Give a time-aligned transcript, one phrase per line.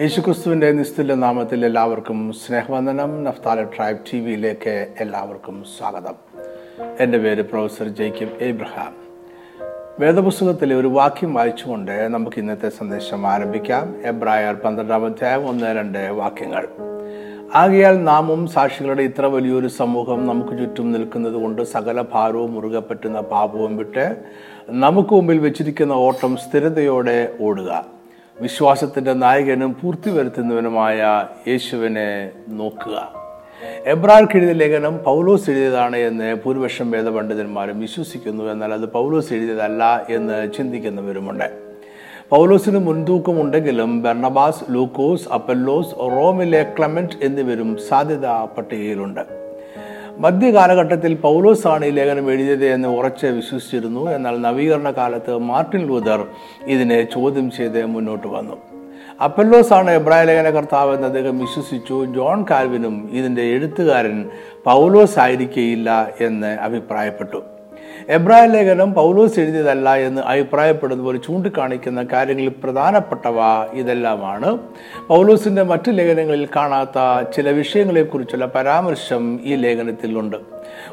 [0.00, 3.24] യേശുക്രിസ്തുവിന്റെ നിസ്തുല്യ നാമത്തിൽ എല്ലാവർക്കും സ്നേഹവന്ദനം.
[3.24, 6.14] നഫ്താല ട്രൈബ് ടി വിയിലേക്ക് എല്ലാവർക്കും സ്വാഗതം.
[7.00, 8.94] എന്റെ പേര് പ്രൊഫസർ ജേക്കബ് എബ്രഹാം
[10.00, 13.94] വേദപുസ്തകത്തിലെ ഒരു വാക്യം വായിച്ചുകൊണ്ട് നമുക്ക് ഇന്നത്തെ സന്ദേശം ആരംഭിക്കാം.
[14.04, 16.68] എബ്രായർ പന്ത്രണ്ടാം അധ്യായം ഒന്ന് രണ്ട് വാക്യങ്ങൾ.
[17.54, 23.76] ആകയാൽ നാമും സാക്ഷികളുടെ ഇത്ര വലിയൊരു സമൂഹം നമുക്ക് ചുറ്റും നിൽക്കുന്നത് കൊണ്ട് സകല ഭാരവും മുറുകെ പറ്റുന്ന പാപവും
[23.76, 24.16] വിട്ട്
[24.70, 27.95] നമുക്ക് മുമ്പിൽ വെച്ചിരിക്കുന്ന ഓട്ടം സ്ഥിരതയോടെ ഓടുക.
[28.40, 33.14] വിശ്വാസത്തിന്റെ നായകനും പൂർത്തി വരുത്തുന്നവനുമായ യേശുവിനെ നോക്കുക.
[33.86, 38.44] എബ്രാർക്ക് എഴുതിയ ലേഖനം പൗലോസ് എഴുതിയതാണ് എന്ന് ഭൂരിപക്ഷം വേദപണ്ഡിതന്മാരും വിശ്വസിക്കുന്നു.
[38.44, 41.62] എന്നാൽ അത് പൗലോസ് എഴുതിയതല്ല എന്ന് ചിന്തിക്കുന്നവരുമുണ്ട്.
[42.30, 49.45] പൗലോസിന് മുൻതൂക്കമുണ്ടെങ്കിലും ബെർണബാസ് ലൂക്കോസ് അപ്പല്ലോസ് റോമിലെ ക്ലമന്റ് എന്നിവരും സാധ്യതാ പട്ടികയിലുണ്ട്.
[50.18, 54.10] മധ്യകാലഘട്ടത്തിൽ പൗലോസാണ് ഈ ലേഖനം എഴുതിയത് എന്ന് ഉറച്ച് വിശ്വസിച്ചിരുന്നു.
[54.10, 56.26] എന്നാൽ നവീകരണ കാലത്ത് മാർട്ടിൻ ലൂതർ
[56.66, 58.56] ഇതിനെ ചോദ്യം ചെയ്ത് മുന്നോട്ട് വന്നു.
[59.24, 62.04] അപ്പല്ലോസാണ് എബ്രായ ലേഖന കർത്താവ് എന്ന് അദ്ദേഹം വിശ്വസിച്ചു.
[62.04, 64.28] ജോൺ കാൽവിനും ഇതിന്റെ എഴുത്തുകാരൻ
[64.64, 67.42] പൗലോസ് ആയിരിക്കയില്ല എന്ന് അഭിപ്രായപ്പെട്ടു.
[68.08, 73.34] എബ്രായ ലേഖനം പൗലോസ് എഴുതിയതല്ല എന്ന് അഭിപ്രായപ്പെടുന്നവർ ചൂണ്ടിക്കാണിക്കുന്ന കാര്യങ്ങളിൽ പ്രധാനപ്പെട്ടവ
[73.72, 74.58] ഇതെല്ലാമാണ്.
[75.08, 80.36] പൗലോസിന്റെ മറ്റു ലേഖനങ്ങളിൽ കാണാത്ത ചില വിഷയങ്ങളെക്കുറിച്ചുള്ള പരാമർശം ഈ ലേഖനത്തിലുണ്ട്.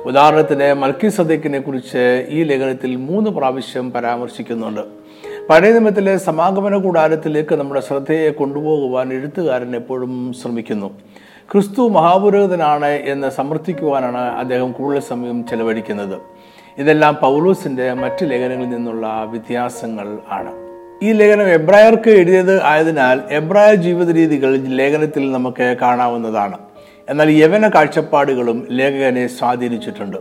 [0.06, 4.82] ഉദാഹരണത്തിന് മൽക്കി സദക്കിനെ കുറിച്ച് ഈ ലേഖനത്തിൽ മൂന്ന് പ്രാവശ്യം പരാമർശിക്കുന്നുണ്ട്.
[5.50, 11.00] പഴയ നിയമത്തിലെ സമാഗമന കൂടാരത്തിലേക്ക് നമ്മുടെ ശ്രദ്ധയെ കൊണ്ടുപോകുവാൻ എഴുത്തുകാരൻ എപ്പോഴും ശ്രമിക്കുന്നു.
[11.52, 16.22] ക്രിസ്തു മഹാപുരോഹിതനാണ് എന്ന് സമർത്ഥിക്കുവാനാണ് അദ്ദേഹം കൂടുതൽ സമയം ചെലവഴിക്കുന്നത്.
[16.78, 20.52] ഇതെല്ലാം പൗലോസിന്റെ മറ്റ് ലേഖനങ്ങളിൽ നിന്നുള്ള വ്യത്യാസങ്ങൾ ആണ്.
[21.04, 26.58] ഈ ലേഖനം എബ്രായർക്ക് എഴുതിയത് ആയതിനാൽ എബ്രായ ജീവിത രീതികൾ ലേഖനത്തിൽ നമുക്ക് കാണാവുന്നതാണ്.
[27.10, 30.18] എന്നാൽ യവന കാഴ്ചപ്പാടുകളും ലേഖകനെ സ്വാധീനിച്ചിട്ടുണ്ട്.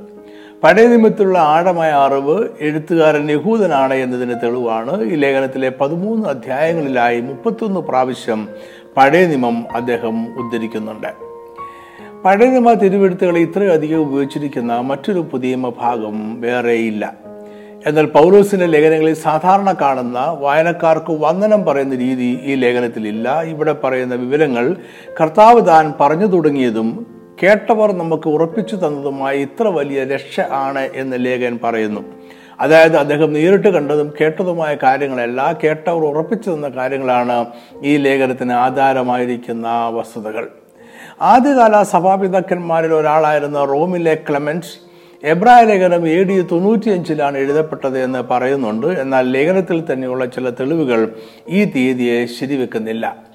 [0.62, 8.48] പഴയ നിമിത്തുള്ള ആഴമായ അറിവ് എഴുത്തുകാരൻ യഹൂദനാണ് എന്നതിന് തെളിവാണ് ഈ ലേഖനത്തിലെ പതിമൂന്ന് അധ്യായങ്ങളിലായി മുപ്പത്തൊന്ന് പ്രാവശ്യം
[8.97, 11.31] പഴയ നിയമം അദ്ദേഹം ഉദ്ധരിക്കുന്നുണ്ട്.
[12.25, 17.13] പഴയ നിയമ തിരുവെഴുത്തുകളെ ഇത്രയധികം ഉപയോഗിച്ചിരിക്കുന്ന മറ്റൊരു പുതിയ ഭാഗം വേറെയില്ല.
[17.86, 23.42] എന്നാൽ പൗലോസിന്റെ ലേഖനങ്ങളിൽ സാധാരണ കാണുന്ന വായനക്കാർക്ക് വന്ദനം പറയുന്ന രീതി ഈ ലേഖനത്തിലില്ല.
[23.42, 24.77] ഇവിടെ പറയുന്ന വിവരങ്ങൾ
[25.20, 27.07] കർത്താവ് താൻ പറഞ്ഞു തുടങ്ങിയതും
[27.42, 32.01] കേട്ടവർ നമുക്ക് ഉറപ്പിച്ചു തന്നതുമായ ഇത്ര വലിയ രക്ഷ ആണ് എന്ന് ലേഖൻ പറയുന്നു.
[32.61, 37.46] അതായത് അദ്ദേഹം നേരിട്ട് കണ്ടതും കേട്ടതുമായ കാര്യങ്ങളല്ല കേട്ടവർ ഉറപ്പിച്ചു തന്ന കാര്യങ്ങളാണ്
[37.83, 40.48] ഈ ലേഖനത്തിന് ആധാരമായിരിക്കുന്ന വസ്തുതകൾ.
[41.20, 44.73] ആദ്യകാല സഭാപിതാക്കന്മാരിൽ ഒരാളായിരുന്ന റോമിലെ ക്ലെമൻസ്
[45.24, 48.86] എബ്രായ ലേഖനം എ ഡി തൊണ്ണൂറ്റിയഞ്ചിലാണ് എഴുതപ്പെട്ടത് എന്ന് പറയുന്നുണ്ട്.
[48.86, 51.14] എന്നാൽ ലേഖനത്തിൽ തന്നെയുള്ള ചില തെളിവുകൾ
[51.48, 53.32] ഈ തീയതിയെ ശരിവെക്കുന്നില്ല.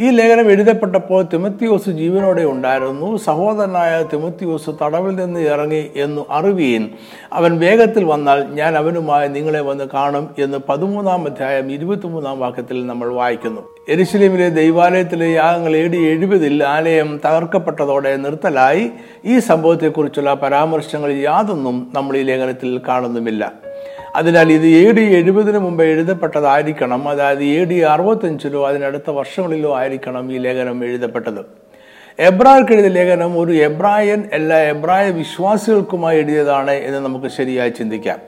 [0.00, 3.16] ഈ ലേഖനം എഴുതപ്പെട്ടപ്പോൾ തിമത്തിയോസ് ജീവനോടെ ഉണ്ടായിരുന്നു.
[3.16, 6.90] സഹോദരനായ തിമത്തിയോസ് തടവിൽ നിന്ന് ഇറങ്ങി എന്ന് അറിവീൻ
[7.32, 13.60] അവൻ വേഗത്തിൽ വന്നാൽ ഞാൻ അവനുമായി നിങ്ങളെ വന്ന് കാണും എന്ന് പതിമൂന്നാം അധ്യായം ഇരുപത്തിമൂന്നാം വാക്യത്തിൽ നമ്മൾ വായിക്കുന്നു.
[13.88, 18.90] എരുസലേമിലെ ദൈവാലയത്തിലെ യാഗങ്ങൾ ഏടി എഴുപതിൽ ആലയം തകർക്കപ്പെട്ടതോടെ നിർത്തലായി.
[19.24, 23.67] ഈ സംഭവത്തെക്കുറിച്ചുള്ള പരാമർശങ്ങൾ യാതൊന്നും നമ്മൾ ഈ ലേഖനത്തിൽ കാണുന്നുമില്ല.
[24.16, 27.08] അതിനാൽ ഇത് എ ഡി എഴുപതിന് മുമ്പ് എഴുതപ്പെട്ടതായിരിക്കണം.
[27.08, 31.68] അതായത് എ ഡി അറുപത്തഞ്ചിലോ അതിനടുത്ത വർഷങ്ങളിലോ ആയിരിക്കണം ഈ ലേഖനം എഴുതപ്പെട്ടത്.
[32.18, 38.18] എബ്രായർക്ക് എഴുതിയ ലേഖനം ഒരു എബ്രായൻ എല്ലാ എബ്രായ വിശ്വാസികൾക്കുമായി എഴുതിയതാണ് എന്ന് നമുക്ക് ശരിയായി ചിന്തിക്കാം.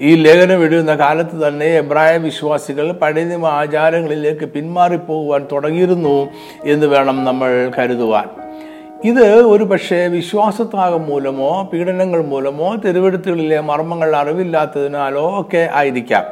[0.00, 6.30] ഈ ലേഖനം എഴുതുന്ന കാലത്ത് തന്നെ എബ്രായ വിശ്വാസികൾ പഴയ ആചാരങ്ങളിലേക്ക് പിന്മാറിപ്പോകുവാൻ തുടങ്ങിയിരുന്നു
[6.64, 8.39] എന്ന് വേണം നമ്മൾ കരുതുവാൻ.
[9.04, 16.24] ഇത് ഒരു പക്ഷേ വിശ്വാസത്യാഗം മൂലമോ പീഡനങ്ങൾ മൂലമോ തെരുവെടുത്തുകളിലെ മർമ്മങ്ങൾ അറിവില്ലാത്തതിനാലോ ഒക്കെ ആയിരിക്കാം.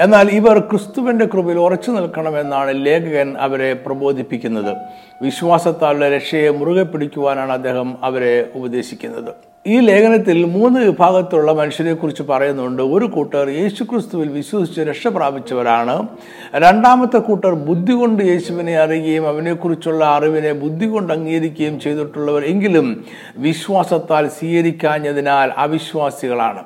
[0.00, 4.76] എന്നാൽ ഇവർ ക്രിസ്തുവിന്റെ കൃപയിൽ ഉറച്ചു നിൽക്കണമെന്നാണ് ലേഖകൻ അവരെ പ്രബോധിപ്പിക്കുന്നത്.
[5.22, 9.51] വിശ്വാസത്താലുള്ള രക്ഷയെ മുറുകെ പിടിക്കുവാനാണ് അദ്ദേഹം അവരെ ഉപദേശിക്കുന്നത്.
[9.66, 12.82] ഈ ലേഖനത്തിൽ മൂന്ന് വിഭാഗത്തിലുള്ള മനുഷ്യരെ കുറിച്ച് പറയുന്നുണ്ട്.
[12.82, 16.06] ഒരു കൂട്ടർ യേശുക്രിസ്തുവിൽ വിശ്വസിച്ച് രക്ഷ പ്രാപിച്ചവരാണ്.
[16.54, 23.04] രണ്ടാമത്തെ കൂട്ടർ ബുദ്ധി കൊണ്ട് യേശുവിനെ അറിയുകയും അവനെക്കുറിച്ചുള്ള അറിവിനെ ബുദ്ധി കൊണ്ട് അംഗീകരിക്കുകയും ചെയ്തിട്ടുള്ളവർ എങ്കിലും
[23.36, 26.64] വിശ്വാസത്താൽ സ്വീകരിക്കാഞ്ഞതിനാൽ അവിശ്വാസികളാണ്.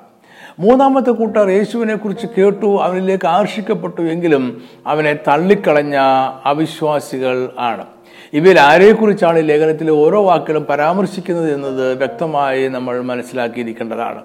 [0.59, 5.97] മൂന്നാമത്തെ കൂട്ടർ യേശുവിനെ കുറിച്ച് കേട്ടു അവനിലേക്ക് ആകർഷിക്കപ്പെട്ടു എങ്കിലും അവനെ തള്ളിക്കളഞ്ഞ
[6.45, 7.96] അവിശ്വാസികൾ ആണ്.
[8.33, 14.23] ഇവയിൽ ആരെക്കുറിച്ചാണ് ലേഖനത്തിലെ ഓരോ വാക്കുകളും പരാമർശിക്കുന്നത് എന്നത് വ്യക്തമായി നമ്മൾ മനസ്സിലാക്കിയിരിക്കേണ്ടതാണ്.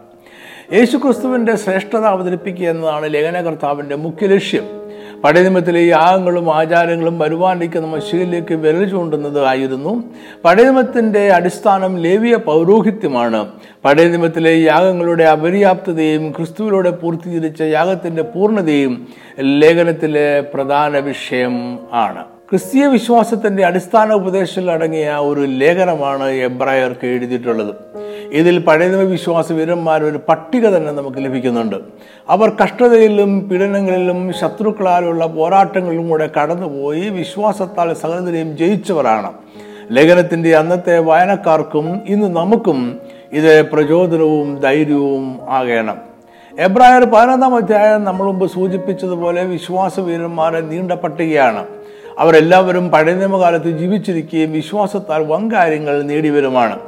[0.74, 4.82] യേശുക്രിസ്തുവിന്റെ ശ്രേഷ്ഠത അവതരിപ്പിക്കുക എന്നതാണ് ലേഖനകർത്താവിന്റെ മുഖ്യ ലക്ഷ്യം.
[5.24, 10.04] പഴയ നിയമത്തിലെ യാഗങ്ങളും ആചാരങ്ങളും വരുവാനിരിക്കുന്ന മനുഷ്യരിലേക്ക് വിരൽ ചൂണ്ടുന്നത് ആയിരുന്നു.
[10.46, 13.48] പഴയ നിയമത്തിന്റെ അടിസ്ഥാനം ലേവിയ പൗരോഹിത്യമാണ്.
[13.86, 19.08] പഴയ നിയമത്തിലെ യാഗങ്ങളുടെ അപര്യാപ്തതയും ക്രിസ്തുവിലൂടെ പൂർത്തീകരിച്ച യാഗത്തിന്റെ പൂർണതയും
[19.40, 22.26] ലേഖനത്തിലെ പ്രധാന വിഷയം ആണ്.
[22.52, 27.76] ക്രിസ്തീയ വിശ്വാസത്തിന്റെ അടിസ്ഥാന ഉപദേശത്തിൽ അടങ്ങിയ ഒരു ലേഖനമാണ് എബ്രായർക്ക് എഴുതിയിട്ടുള്ളത്.
[28.32, 31.76] ഇതിൽ പഴയനിമ വിശ്വാസ വീരന്മാർ ഒരു പട്ടിക തന്നെ നമുക്ക് ലഭിക്കുന്നുണ്ട്.
[32.30, 39.34] അവർ കഷ്ടതയിലും പീഡനങ്ങളിലും ശത്രുക്കളാലുള്ള പോരാട്ടങ്ങളിലും കൂടെ കടന്നുപോയി വിശ്വാസത്താൽ സകലതയും ജയിച്ചവരാണ്.
[39.92, 43.00] ലേഖനത്തിന്റെ അന്നത്തെ വായനക്കാർക്കും ഇന്ന് നമുക്കും
[43.32, 45.98] ഇത് പ്രചോദനവും ധൈര്യവും ആകണം.
[46.60, 51.81] എബ്രായർ പതിനൊന്നാം അധ്യായം നമ്മൾ മുമ്പ് സൂചിപ്പിച്ചതുപോലെ വിശ്വാസ വീരന്മാരെ നീണ്ട പട്ടികയാണ്.
[52.22, 56.80] അവരെല്ലാവരും പഴയ നിയമകാലത്ത് ജീവിച്ചിരിക്കുകയും വിശ്വാസത്താൽ വൻകാര്യങ്ങൾ നേടിവരുമാണ്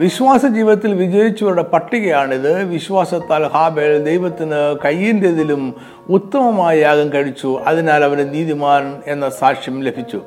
[0.00, 2.50] വിശ്വാസ ജീവിതത്തിൽ വിജയിച്ചവരുടെ പട്ടികയാണിത്.
[2.64, 5.62] വിശ്വാസത്താൽ ഹാബേൽ ദൈവത്തിന് കയ്യിന്റെതിലും
[6.08, 7.60] ഉത്തമമായ യാഗം കഴിച്ചു.
[7.66, 10.20] അതിനാൽ അവന് നീതിമാൻ എന്ന സാക്ഷ്യം ലഭിച്ചു.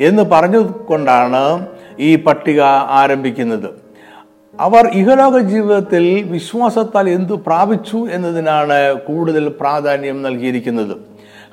[0.00, 1.66] എന്ന് പറഞ്ഞുകൊണ്ടാണ്
[1.98, 2.60] ഈ പട്ടിക
[3.00, 3.70] ആരംഭിക്കുന്നത്.
[4.60, 10.96] അവർ ഇഹലോക ജീവിതത്തിൽ വിശ്വാസത്താൽ എന്തു പ്രാപിച്ചു എന്നതിനാണ് കൂടുതൽ പ്രാധാന്യം നൽകിയിരിക്കുന്നത്.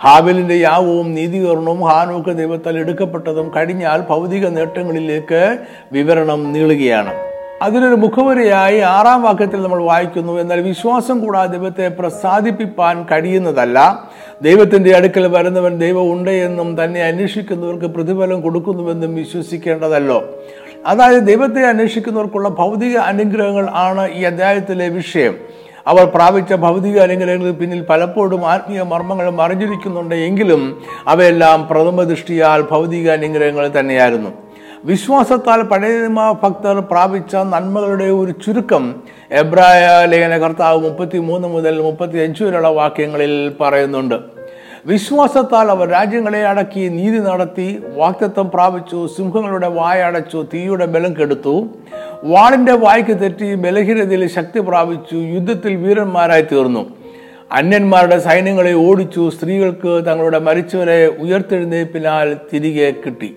[0.04, 5.58] ഹാബിലിന്റെ യാവവും നീതികരണവും ഹാനൂക്ക് ദൈവത്താൽ എടുക്കപ്പെട്ടതും കഴിഞ്ഞാൽ ഭൗതിക നേട്ടങ്ങളിലേക്ക്
[5.92, 7.14] വിവരണം നീളുകയാണ്.
[7.62, 14.10] അതിനൊരു മുഖവരിയായി ആറാം വാക്യത്തിൽ നമ്മൾ വായിക്കുന്നു എന്നാൽ വിശ്വാസം കൂടാതെ ദൈവത്തെ പ്രസാദിപ്പിപ്പാൻ കഴിയുന്നതല്ല.
[14.42, 20.36] ദൈവത്തിന്റെ അടുക്കൽ വരുന്നവൻ ദൈവം ഉണ്ട് എന്നും തന്നെ അന്വേഷിക്കുന്നവർക്ക് പ്രതിഫലം കൊടുക്കുന്നുവെന്നും വിശ്വസിക്കേണ്ടതല്ലോ.
[20.86, 25.36] അതായത് ദൈവത്തെ അന്വേഷിക്കുന്നവർക്കുള്ള ഭൗതിക അനുഗ്രഹങ്ങൾ ആണ് ഈ അധ്യായത്തിലെ വിഷയം.
[25.88, 30.64] അവർ പ്രാപിച്ച ഭൗതിക അനുഗ്രഹങ്ങൾക്ക് പിന്നിൽ പലപ്പോഴും ആത്മീയ മർമ്മങ്ങൾ മറിഞ്ഞിരിക്കുന്നുണ്ട് എങ്കിലും
[31.08, 34.30] അവയെല്ലാം പ്രഥമ ദൃഷ്ടിയാൽ ഭൗതിക അനുഗ്രഹങ്ങൾ തന്നെയായിരുന്നു.
[34.86, 38.84] വിശ്വാസത്താൽ പഴയ നിയമ ഭക്തർ പ്രാപിച്ച നന്മകളുടെ ഒരു ചുരുക്കം
[39.32, 44.37] എബ്രായ ലേഖന കർത്താവ് മുപ്പത്തി മൂന്ന് മുതൽ മുപ്പത്തി അഞ്ച് വരെയുള്ള വാക്യങ്ങളിൽ പറയുന്നുണ്ട്.
[44.86, 51.68] വിശ്വാസത്താൽ അവർ രാജ്യങ്ങളെ അടക്കി നീതി നടത്തി വാക്തത്വം പ്രാപിച്ചു സിംഹങ്ങളുടെ വായ അടച്ചു തീയുടെ ബലം കെടുത്തു.
[52.24, 56.84] വാളിന്റെ വായ്ക്ക് തെറ്റി ബലഹീനതയിൽ ശക്തി പ്രാപിച്ചു യുദ്ധത്തിൽ വീരന്മാരായി തീർന്നു.
[57.52, 63.36] അന്യന്മാരുടെ സൈന്യങ്ങളെ ഓടിച്ചു സ്ത്രീകൾക്ക് തങ്ങളുടെ മരിച്ചവരെ ഉയർത്തെഴുന്നേപ്പിനാൽ തിരികെ കിട്ടി.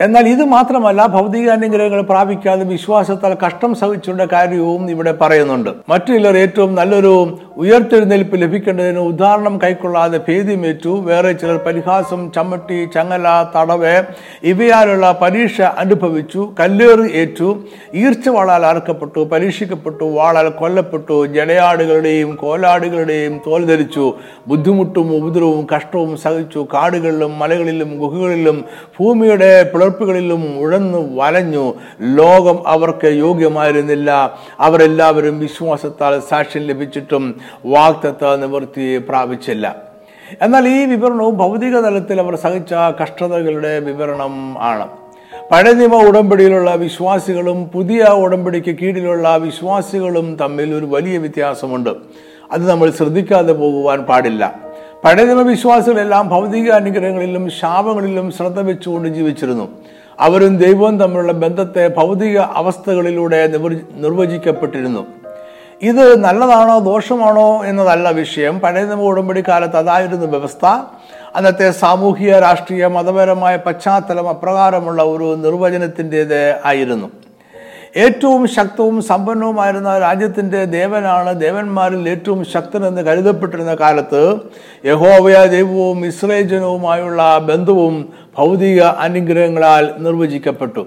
[0.00, 5.70] എന്നാൽ ഇത് മാത്രമല്ല ഭൗതിക അനുഗ്രഹങ്ങൾ പ്രാപിക്കാതെ വിശ്വാസത്താൽ കഷ്ടം സഹിച്ചുള്ള കാര്യവും ഇവിടെ പറയുന്നുണ്ട്.
[5.88, 14.02] മറ്റു ചിലർ ഏറ്റവും നല്ലൊരു ഉയർത്തെഴുന്നേൽപ്പ് ലഭിക്കേണ്ടതിന് ഉദാഹരണം കൈക്കൊള്ളാതെ ഭേദ്യമേറ്റു വേറെ ചിലർ പരിഹാസം ചമ്മട്ടി ചങ്ങല തടവ്
[14.42, 17.64] ഇവയാലുള്ള പരീക്ഷ അനുഭവിച്ചു കല്ലേറ് ഏറ്റു.
[17.94, 24.14] ഈർച്ച വാളാൽ അറക്കപ്പെട്ടു പരീക്ഷിക്കപ്പെട്ടു വാളാൽ കൊല്ലപ്പെട്ടു ജടയാടുകളുടെയും കോലാടുകളുടെയും തോൽ ധരിച്ചു.
[24.46, 26.66] ബുദ്ധിമുട്ടും ഉപദ്രവവും കഷ്ടവും സഹിച്ചു.
[26.74, 28.64] കാടുകളിലും മലകളിലും ഗുഹകളിലും
[29.00, 31.74] ഭൂമിയുടെ പിളർപ്പുകളിലും ഉഴന്നു വലഞ്ഞു.
[32.00, 34.38] ലോകം അവർക്ക് യോഗ്യമായിരുന്നില്ല.
[34.60, 39.76] അവരെല്ലാവരും വിശ്വാസത്താൽ സാക്ഷ്യം ലഭിച്ചിട്ടും വാക്തത്വ നിവൃത്തി പ്രാപിച്ചില്ല.
[40.42, 44.88] എന്നാൽ ഈ വിവരണവും ഭൗതിക തലത്തിൽ അവർ സഹിച്ച കഷ്ടതകളുടെ വിവരണം ആണ്.
[45.52, 51.90] പഴയ നിയമ ഉടമ്പടിയിലുള്ള വിശ്വാസികളും പുതിയ ഉടമ്പടിക്ക് കീഴിലുള്ള വിശ്വാസികളും തമ്മിൽ ഒരു വലിയ വ്യത്യാസമുണ്ട്.
[52.52, 54.67] അത് നമ്മൾ ശ്രദ്ധിക്കാതെ പോകുവാൻ പാടില്ല.
[55.04, 59.68] പഴയ വിശ്വാസികളെല്ലാം ഭൗതിക അനുഗ്രഹങ്ങളിലും ശാപങ്ങളിലും ശ്രദ്ധ വെച്ചുകൊണ്ട് ജീവിച്ചിരുന്നു.
[60.20, 63.46] അവരും ദൈവവും തമ്മിലുള്ള ബന്ധത്തെ ഭൗതിക അവസ്ഥകളിലൂടെ
[63.94, 65.06] നിർവചിക്കപ്പെട്ടിരുന്നു.
[65.82, 68.60] ഇത് നല്ലതാണോ ദോഷമാണോ എന്നതല്ല വിഷയം.
[68.60, 70.66] പഴയ നിയമ ഉടമ്പടി കാലത്ത് അതായിരുന്നു വ്യവസ്ഥ.
[71.36, 77.10] അന്നത്തെ സാമൂഹിക രാഷ്ട്രീയ മതപരമായ പശ്ചാത്തലം അപ്രകാരമുള്ള ഒരു നിർവചനത്തിന്റെത് ആയിരുന്നു.
[77.96, 84.22] ഏറ്റവും ശക്തവും സമ്പന്നവുമായിരുന്ന രാജ്യത്തിന്റെ ദേവനാണ് ദേവന്മാരിൽ ഏറ്റവും ശക്തനെന്ന് കരുതപ്പെട്ടിരുന്ന കാലത്ത്
[84.84, 87.96] യഹോവയ ദൈവവും ഇസ്രേജനവുമായുള്ള ബന്ധവും
[88.38, 90.84] ഭൗതിക അനുഗ്രഹങ്ങളാൽ നിർവചിക്കപ്പെട്ടു.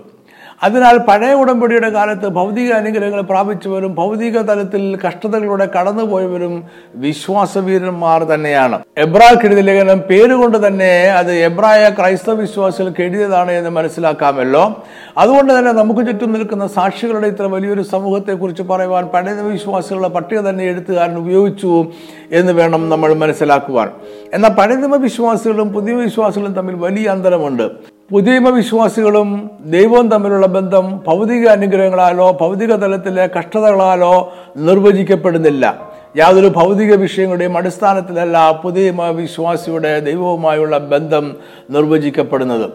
[0.63, 6.63] അതിനാൽ പഴയ ഉടമ്പടിയുടെ കാലത്ത് ഭൗതിക അനുഗ്രഹങ്ങൾ പ്രാപിച്ചവരും ഭൗതിക തലത്തിൽ കഷ്ടതകളിലൂടെ കടന്നുപോയവരും
[6.95, 8.79] വിശ്വാസവീരന്മാർ തന്നെയാണ്.
[8.97, 14.83] എബ്രാ കെഴുതി ലേഖനം പേരുകൊണ്ട് തന്നെ അത് എബ്രായ ക്രൈസ്തവ വിശ്വാസികൾ എഴുതിയതാണ് എന്ന് മനസ്സിലാക്കാമല്ലോ.
[15.17, 21.17] അതുകൊണ്ട് തന്നെ നമുക്ക് ചുറ്റും നിൽക്കുന്ന സാക്ഷികളുടെ ഇത്ര വലിയൊരു സമൂഹത്തെക്കുറിച്ച് പറയുവാൻ പഴയ വിശ്വാസികളുടെ പട്ടിക തന്നെ എഴുത്തുകാരൻ
[21.17, 21.85] ഉപയോഗിച്ചു
[22.31, 23.89] എന്ന് വേണം നമ്മൾ മനസ്സിലാക്കുവാൻ.
[24.33, 27.91] എന്നാൽ പഴയ വിശ്വാസികളും പുതിയ വിശ്വാസികളും തമ്മിൽ വലിയ അന്തരമുണ്ട്.
[28.11, 35.79] പുതിയ വിശ്വാസികളും ദൈവവും തമ്മിലുള്ള ബന്ധം ഭൗതിക അനുഗ്രഹങ്ങളാലോ ഭൗതിക തലത്തിലെ കഷ്ടതകളാലോ നിർവചിക്കപ്പെടുന്നില്ല.
[36.17, 41.35] യാതൊരു ഭൗതിക വിഷയങ്ങളുടെയും അടിസ്ഥാനത്തിലല്ല പുതിയ വിശ്വാസിയുടെ ദൈവവുമായുള്ള ബന്ധം
[41.69, 42.69] നിർവചിക്കപ്പെടുന്നത്.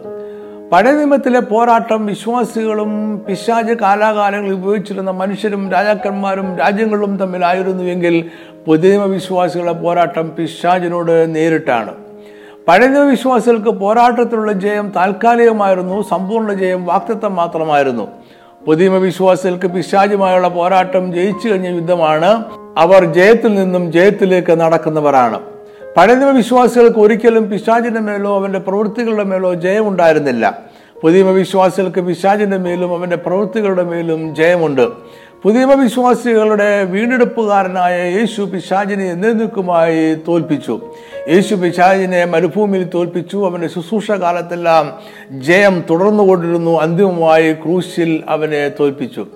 [0.73, 8.31] പഴയ നിയമത്തിലെ പോരാട്ടം വിശ്വാസികളും പിശാജ് കാലാകാലങ്ങളിൽ ഉപയോഗിച്ചിരുന്ന മനുഷ്യരും രാജാക്കന്മാരും രാജ്യങ്ങളും തമ്മിലായിരുന്നുവെങ്കിൽ
[8.67, 12.06] പുതിയ വിശ്വാസികളുടെ പോരാട്ടം പിശാജിനോട് നേരിട്ടാണ്.
[12.69, 18.09] പഴയ വിശ്വാസികൾക്ക് പോരാട്ടത്തിലുള്ള ജയം താൽക്കാലികമായിരുന്നു സമ്പൂർണ ജയം വാക്തത്വം മാത്രമായിരുന്നു.
[18.67, 22.45] പുതിയ വിശ്വാസികൾക്ക് പിശാചുമായുള്ള പോരാട്ടം ജയിച്ചു കഴിഞ്ഞ യുദ്ധമാണ്
[22.79, 25.41] അവർ ജയത്തിൽ നിന്നും ജയത്തിലേക്ക് നടക്കുന്നവരാണ്.
[25.97, 30.59] പഴയ വിശ്വാസികൾക്ക് ഒരിക്കലും പിശാചിന്റെ മേലോ അവന്റെ പ്രവൃത്തികളുടെ മേലോ ജയം ഉണ്ടായിരുന്നില്ല
[31.03, 34.89] പുതിയ വിശ്വാസികൾക്ക് പിശാചിന്റെ മേലും അവന്റെ പ്രവൃത്തികളുടെ മേലും ജയമുണ്ട്.
[35.43, 40.81] പുതിയ വിശ്വാസികളുടെ വീണ്ടെടുപ്പുകാരനായ യേശു പിശാചിനെ എന്നേക്കുമായി തോൽപ്പിച്ചു.
[41.29, 43.47] യേശു പിശാചിനെ മരുഭൂമിയിൽ തോൽപ്പിച്ചു.
[43.47, 44.93] അവന്റെ ശുശ്രൂഷ കാലത്തെല്ലാം
[45.41, 46.81] ജയം തുടർന്നുകൊണ്ടിരുന്നു.
[46.81, 49.27] അന്തിമമായി ക്രൂശിൽ അവനെ തോൽപ്പിച്ചു.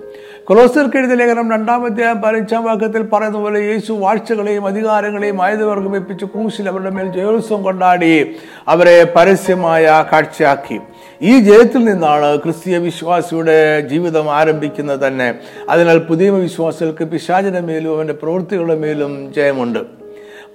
[0.43, 6.89] കൊലോസർക്ക് എഴുതിയ ലേഖനം രണ്ടാമത്തെ പതിനഞ്ചാം വാക്യത്തിൽ പറയുന്ന പോലെ യേശു വാഴ്ചകളെയും അധികാരങ്ങളെയും ആയുധവർഗം വെപ്പിച്ച് ക്രൂശിൽ അവരുടെ
[6.89, 8.35] മേൽ ജയോത്സവം കൊണ്ടാടി
[8.67, 10.79] അവരെ പരസ്യമായ കാഴ്ചയാക്കി.
[11.21, 15.35] ഈ ജയത്തിൽ നിന്നാണ് ക്രിസ്തീയ വിശ്വാസിയുടെ ജീവിതം ആരംഭിക്കുന്നത് തന്നെ.
[15.69, 19.79] അതിനാൽ പുതിയ വിശ്വാസികൾക്ക് പിശാചിന്റെ മേലും അവന്റെ പ്രവൃത്തികളുടെ മേലും ജയമുണ്ട്.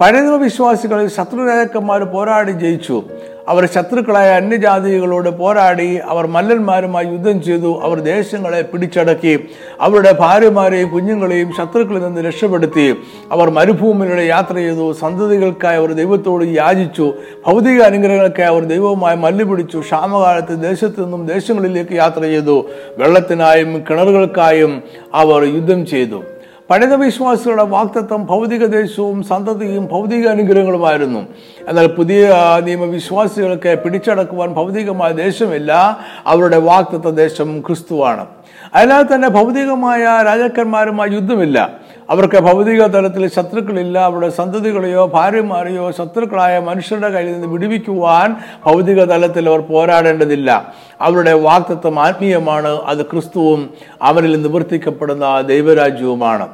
[0.00, 3.04] പഴയ വിശ്വാസികൾ ശത്രുരാജാക്കന്മാർ പോരാടി ജയിച്ചു.
[3.48, 7.80] അവർ ശത്രുക്കളായ അന്യജാതികളോട് പോരാടി അവർ മല്ലന്മാരുമായി യുദ്ധം ചെയ്തു.
[7.82, 9.48] അവർ ദേശങ്ങളെ പിടിച്ചടക്കി.
[9.80, 12.96] അവരുടെ ഭാര്യമാരെയും കുഞ്ഞുങ്ങളെയും ശത്രുക്കളിൽ നിന്ന് രക്ഷപ്പെടുത്തി.
[13.32, 14.92] അവർ മരുഭൂമിയിലൂടെ യാത്ര ചെയ്തു.
[14.92, 17.14] സന്തതികൾക്കായി അവർ ദൈവത്തോട് യാചിച്ചു.
[17.46, 22.66] ഭൗതിക അനുഗ്രഹങ്ങൾക്കായി അവർ ദൈവവുമായി മല്ലുപിടിച്ചു ക്ഷാമകാലത്ത് ദേശത്തു നിന്നും ദേശങ്ങളിലേക്ക് യാത്ര ചെയ്തു.
[22.98, 24.82] വെള്ളത്തിനായും കിണറുകൾക്കായും
[25.14, 26.22] അവർ യുദ്ധം ചെയ്തു.
[26.70, 31.26] പഴയ വിശ്വാസികളുടെ വാക്തത്വം ഭൗതിക ദേശവും സന്തതിയും ഭൗതിക അനുഗ്രഹങ്ങളുമായിരുന്നു.
[31.68, 36.00] എന്നാൽ പുതിയ നിയമവിശ്വാസികൾക്ക് പിടിച്ചടക്കുവാൻ ഭൗതികമായ ദേശമില്ല.
[36.26, 38.26] അവരുടെ വാക്തത്വ ദേശം ക്രിസ്തുവാണ്.
[38.74, 41.78] അതിനാൽ തന്നെ ഭൗതികമായ രാജാക്കന്മാരുമായി യുദ്ധമില്ല.
[42.10, 48.36] അവർക്ക് ഭൗതിക തലത്തിൽ ശത്രുക്കളില്ല അവരുടെ സന്തതികളെയോ ഭാര്യമാരെയോ ശത്രുക്കളായ മനുഷ്യരുടെ കയ്യിൽ നിന്ന് വിടുവിക്കുവാൻ
[48.66, 50.74] ഭൗതിക തലത്തിൽ അവർ പോരാടേണ്ടതില്ല.
[51.00, 53.70] അവരുടെ വാക്തത്വം ആത്മീയമാണ് അത് ക്രിസ്തുവും
[54.02, 56.48] അവരിൽ നിവർത്തിക്കപ്പെടുന്ന ദൈവരാജ്യവുമാണ്.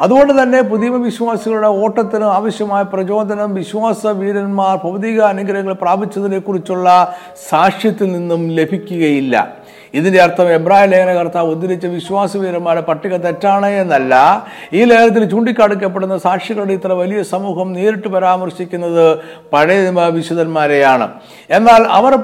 [0.00, 7.14] അതുകൊണ്ട് തന്നെ പുതിയ വിശ്വാസികളുടെ ഓട്ടത്തിന് ആവശ്യമായ പ്രചോദനം വിശ്വാസ വീരന്മാർ ഭൗതിക അനുഗ്രഹങ്ങൾ പ്രാപിച്ചതിനെ കുറിച്ചുള്ള
[7.48, 9.56] സാക്ഷ്യത്തിൽ നിന്നും ലഭിക്കുകയില്ല.
[9.94, 14.14] ഇതിന്റെ അർത്ഥം എബ്രായ ലേഖനകർത്താവ് ഉദ്ധരിച്ച വിശ്വാസവീരന്മാരുടെ പട്ടിക തെറ്റാണ് എന്നല്ല.
[14.72, 19.18] ഈ ലേഖനത്തിൽ ചൂണ്ടിക്കാണിക്കപ്പെടുന്ന സാക്ഷികളുടെ ഇത്ര വലിയ സമൂഹം നേരിട്ട് പരാമർശിക്കുന്നത്
[19.52, 21.08] പഴയ വിശുദ്ധന്മാരെയാണ്
[21.50, 22.14] എന്നാൽ അവർ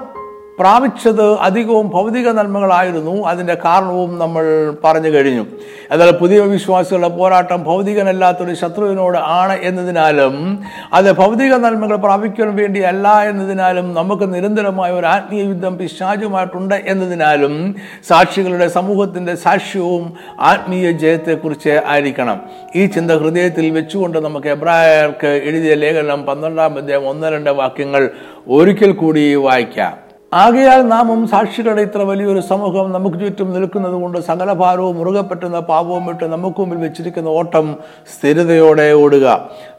[0.59, 3.27] പ്രാപിച്ചത് അധികവും ഭൗതിക നന്മകളായിരുന്നു.
[3.27, 5.47] അതിന്റെ കാരണവും നമ്മൾ പറഞ്ഞു കഴിഞ്ഞു.
[5.91, 14.35] എന്നാൽ പുതിയ വിശ്വാസികളുടെ പോരാട്ടം ഭൗതികനല്ലാത്തൊരു ശത്രുവിനോട് ആണ് എന്നതിനാലും അത് ഭൗതിക നന്മകൾ പ്രാപിക്കാൻ വേണ്ടിയല്ല എന്നതിനാലും നമുക്ക്
[14.35, 17.75] നിരന്തരമായ ഒരു ആത്മീയ യുദ്ധം പിശാചുമായിട്ടുണ്ട് എന്നതിനാലും
[18.09, 22.41] സാക്ഷികളുടെ സമൂഹത്തിന്റെ സാക്ഷ്യവും ആത്മീയ ജയത്തെക്കുറിച്ച് ആയിരിക്കണം.
[22.77, 28.11] ഈ ചിന്ത ഹൃദയത്തിൽ വെച്ചുകൊണ്ട് നമുക്ക് എബ്രായർക്ക് എഴുതിയ ലേഖനം പന്ത്രണ്ടാം അധ്യായം ഒന്ന് രണ്ട് വാക്യങ്ങൾ
[28.49, 30.04] ഒരിക്കൽ കൂടി വായിക്കാം.
[30.43, 36.11] ആകയാൽ നാമും സാക്ഷികളുടെ ഇത്ര വലിയൊരു സമൂഹം നമുക്ക് ചുറ്റും നിൽക്കുന്നത് കൊണ്ട് സകല ഭാരവും മുറുകെ പറ്റുന്ന പാപവും
[36.11, 37.67] ഇട്ട് നമുക്ക് മുമ്പിൽ വെച്ചിരിക്കുന്ന ഓട്ടം
[38.15, 39.27] സ്ഥിരതയോടെ ഓടുക.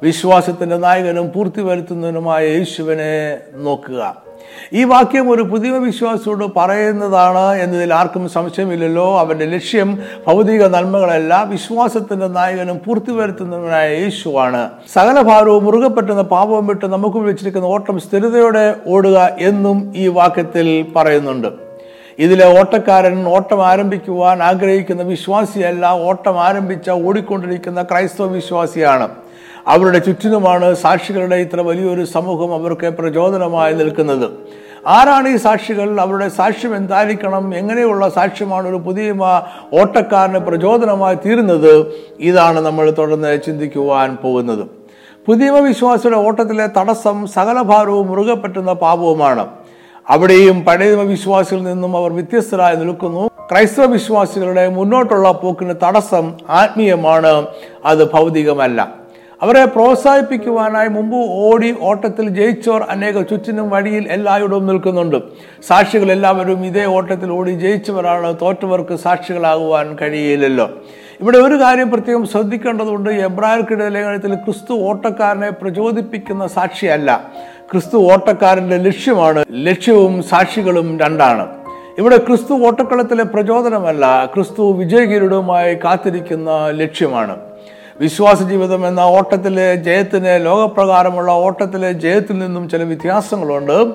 [0.03, 3.13] വിശ്വാസത്തിന്റെ നായകനും പൂർത്തി വരുത്തുന്നതിനുമായ യേശുവിനെ
[3.55, 4.25] നോക്കുക.
[4.73, 9.19] ഈ വാക്യം ഒരു പുതിയ വിശ്വാസിയോട് പറയുന്നതാണ് എന്നതിൽ ആർക്കും സംശയമില്ലല്ലോ.
[9.19, 14.69] അവന്റെ ലക്ഷ്യം ഭൗതിക നന്മകളല്ല വിശ്വാസത്തിന്റെ നായകനും പൂർത്തി വരുത്തുന്നവനായ യേശുവാണ്.
[14.93, 21.47] സകല ഭാരവും മുറുകെ പറ്റുന്ന പാപവും വിട്ട് നമുക്ക് വിളിച്ചിരിക്കുന്ന ഓട്ടം സ്ഥിരതയോടെ ഓടുക എന്നും ഈ വാക്യത്തിൽ പറയുന്നുണ്ട്.
[22.19, 29.25] ഇതിലെ ഓട്ടക്കാരൻ ഓട്ടം ആരംഭിക്കുവാൻ ആഗ്രഹിക്കുന്ന വിശ്വാസിയല്ല ഓട്ടം ആരംഭിച്ച ഓടിക്കൊണ്ടിരിക്കുന്ന ക്രൈസ്തവ വിശ്വാസിയാണ്.
[29.67, 34.31] അവരുടെ ചുറ്റിനുമാണ് സാക്ഷികളുടെ ഇത്ര വലിയൊരു സമൂഹം അവർക്ക് പ്രചോദനമായി നിൽക്കുന്നത്.
[34.88, 36.01] ആരാണ് ഈ സാക്ഷികൾ?
[36.01, 37.55] അവരുടെ സാക്ഷ്യം എന്തായിരിക്കണം?
[37.55, 39.13] എങ്ങനെയുള്ള സാക്ഷ്യമാണ് ഒരു പുതിയ
[39.74, 41.93] ഓട്ടക്കാരന് പ്രചോദനമായി തീരുന്നത്?
[42.19, 44.67] ഇതാണ് നമ്മൾ തുടർന്ന് ചിന്തിക്കുവാൻ പോകുന്നത്.
[45.27, 49.48] പുതിയ വിശ്വാസിയുടെ ഓട്ടത്തിലെ തടസ്സം സകലഭാരവും മുറുകെ പറ്റുന്ന പാപവുമാണ്.
[50.10, 53.27] അവിടെയും പഴയ വിശ്വാസികളിൽ നിന്നും അവർ വ്യത്യസ്തരായി നിൽക്കുന്നു.
[53.51, 57.45] ക്രൈസ്തവ വിശ്വാസികളുടെ മുന്നോട്ടുള്ള പോക്കിന് തടസ്സം ആത്മീയമാണ്.
[57.86, 59.04] അത് ഭൗതികമല്ല.
[59.42, 65.15] അവരെ പ്രോത്സാഹിപ്പിക്കുവാനായി മുമ്പ് ഓടി ഓട്ടത്തിൽ ജയിച്ചവർ അനേക ചുറ്റിനും വഴിയിൽ എല്ലായിടവും നിൽക്കുന്നുണ്ട്.
[65.68, 68.36] സാക്ഷികൾ എല്ലാവരും ഇതേ ഓട്ടത്തിൽ ഓടി ജയിച്ചവരാണ്.
[68.42, 70.70] തോറ്റവർക്ക് സാക്ഷികളാകുവാൻ കഴിയില്ലല്ലോ.
[71.22, 73.10] ഇവിടെ ഒരു കാര്യം പ്രത്യേകം ശ്രദ്ധിക്കേണ്ടതുണ്ട്.
[73.10, 77.32] എബ്രായർക്കിടെ ലേഖനത്തിൽ ക്രിസ്തു ഓട്ടക്കാരനെ പ്രചോദിപ്പിക്കുന്ന സാക്ഷിയല്ല.
[77.72, 79.46] ക്രിസ്തു ഓട്ടക്കാരന്റെ ലക്ഷ്യമാണ്.
[79.51, 81.48] ലക്ഷ്യവും സാക്ഷികളും രണ്ടാണ്.
[81.98, 84.25] ഇവിടെ ക്രിസ്തു ഓട്ടക്കളത്തിലെ പ്രചോദനമല്ല.
[84.25, 87.38] ക്രിസ്തു വിജയകിരീടവുമായി കാത്തിരിക്കുന്ന ലക്ഷ്യമാണ്.
[88.01, 93.85] വിശ്വാസ ജീവിതം എന്ന ഓട്ടത്തിലെ ജയത്തിന് ലോകപ്രകാരമുള്ള ഓട്ടത്തിലെ ജയത്തിൽ നിന്നും ചില വ്യത്യാസങ്ങളുണ്ട്.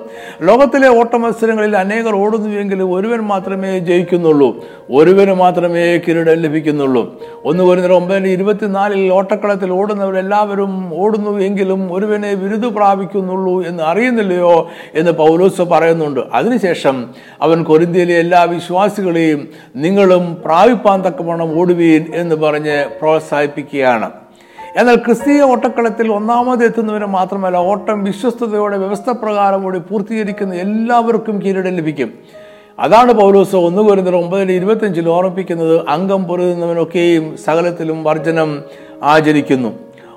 [0.41, 4.65] ലോകത്തിലെ ഓട്ട മത്സരങ്ങളിൽ അനേകർ ഓടുന്നുവെങ്കിലും ഒരുവൻ മാത്രമേ ജയിക്കുന്നുള്ളൂ.
[4.91, 7.21] ഒരുവന് മാത്രമേ കിരീടം ലഭിക്കുന്നുള്ളൂ.
[7.45, 15.61] ഒന്ന് ഒരു ഒമ്പതിന് ഇരുപത്തിനാലിൽ ഓട്ടക്കളത്തിൽ ഓടുന്നവരെല്ലാവരും ഓടുന്നു എങ്കിലും ഒരുവനെ ബിരുദ പ്രാപിക്കുന്നുള്ളൂ എന്ന് അറിയുന്നില്ലയോ എന്ന് പൗലോസ്
[15.61, 16.19] പറയുന്നുണ്ട്.
[16.33, 17.09] അതിനുശേഷം
[17.41, 22.85] അവൻ കൊരിന്തിയിലെ എല്ലാ വിശ്വാസികളെയും നിങ്ങളും പ്രാപിപ്പാൻ തക്കവണ്ണം ഓടുവീൻ എന്ന് പറഞ്ഞ്
[23.91, 24.31] പ്രോത്സാഹിപ്പിക്കുകയാണ്
[24.79, 32.13] എന്നാൽ ക്രിസ്തീയ ഓട്ടക്കളത്തിൽ ഒന്നാമത് എത്തുന്നവന് മാത്രമല്ല ഓട്ടം വിശ്വസ്തയോടെ വ്യവസ്ഥ പ്രകാരം കൂടി പൂർത്തീകരിക്കുന്ന എല്ലാവർക്കും കിരീടം ലഭിക്കും.
[32.79, 38.63] അതാണ് പൗലോസ് ഒന്ന് കുരുന്നർ ഒമ്പതിൽ ഇരുപത്തിയഞ്ചിൽ ഓർമ്മിപ്പിക്കുന്നത് അംഗം പൊരുതുന്നവനൊക്കെയും സകലത്തിലും വർജനം
[39.03, 39.73] ആചരിക്കുന്നു.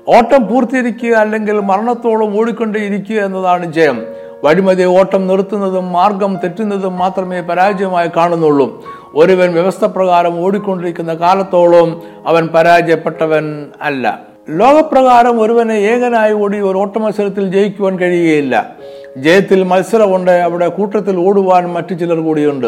[0.07, 4.05] ഓട്ടം പൂർത്തീകരിക്കുക അല്ലെങ്കിൽ മരണത്തോളം ഓടിക്കൊണ്ടേയിരിക്കുക എന്നതാണ് ജയം.
[4.43, 8.83] വഴിമതി ഓട്ടം നിർത്തുന്നതും മാർഗം തെറ്റുന്നതും മാത്രമേ പരാജയമായി കാണുന്നുള്ളൂ.
[9.15, 14.19] ഒരുവൻ വ്യവസ്ഥ പ്രകാരം ഓടിക്കൊണ്ടിരിക്കുന്ന കാലത്തോളം അവൻ പരാജയപ്പെട്ടവൻ അല്ല.
[14.49, 18.75] ലോകപ്രകാരം ഒരുവനെ ഏകനായി ഓടി ഒരു ഓട്ടമത്സരത്തിൽ ജയിക്കുവാൻ കഴിയുകയില്ല.
[19.17, 22.67] ജയത്തിൽ മത്സരമുണ്ട് അവിടെ കൂട്ടത്തിൽ ഓടുവാൻ മറ്റു ചിലർ കൂടിയുണ്ട്.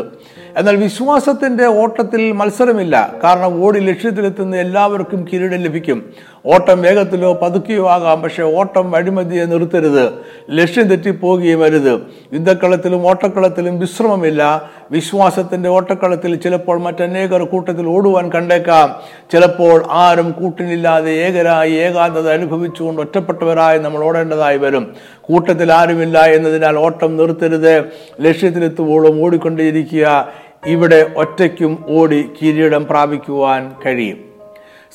[0.57, 3.13] എന്നാൽ വിശ്വാസത്തിന്റെ ഓട്ടത്തിൽ മത്സരമില്ല.
[3.23, 6.09] കാരണം ഓടി ലക്ഷ്യത്തിലെത്തുന്ന എല്ലാവർക്കും കിരീടം ലഭിക്കും.
[6.45, 10.13] ഓട്ടം വേഗത്തിലോ പതുക്കിയോ ആകാം പക്ഷെ ഓട്ടം വഴിമതിയെ നിർത്തരുത്.
[10.51, 12.01] ലക്ഷ്യം തെറ്റിപ്പോകുകയും വരുത്
[12.33, 14.69] യുദ്ധക്കളത്തിലും ഓട്ടക്കളത്തിലും വിശ്രമമില്ല.
[14.91, 18.95] വിശ്വാസത്തിന്റെ ഓട്ടക്കളത്തിൽ ചിലപ്പോൾ മറ്റനേകർ കൂട്ടത്തിൽ ഓടുവാൻ കണ്ടേക്കാം.
[19.31, 24.95] ചിലപ്പോൾ ആരും കൂട്ടിനില്ലാതെ ഏകരായി ഏകാന്തത അനുഭവിച്ചുകൊണ്ട് ഒറ്റപ്പെട്ടവരായി നമ്മൾ ഓടേണ്ടതായി വരും.
[25.21, 27.83] കൂട്ടത്തിൽ ആരുമില്ല എന്നതിനാൽ ഓട്ടം നിർത്തരുത്.
[28.21, 30.27] ലക്ഷ്യത്തിലെത്തുമ്പോഴും ഓടിക്കൊണ്ടേയിരിക്കുക.
[30.65, 34.17] ഇവിടെ ഒറ്റയ്ക്കും ഓടി കിരീടം പ്രാപിക്കുവാൻ കഴിയും.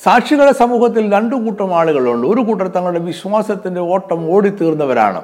[0.03, 2.27] സാക്ഷികളുടെ സമൂഹത്തിൽ രണ്ടു കൂട്ടം ആളുകളുണ്ട്.
[2.27, 5.21] ഒരു കൂട്ടർ തങ്ങളുടെ വിശ്വാസത്തിന്റെ ഓട്ടം ഓടിത്തീർന്നവരാണ്.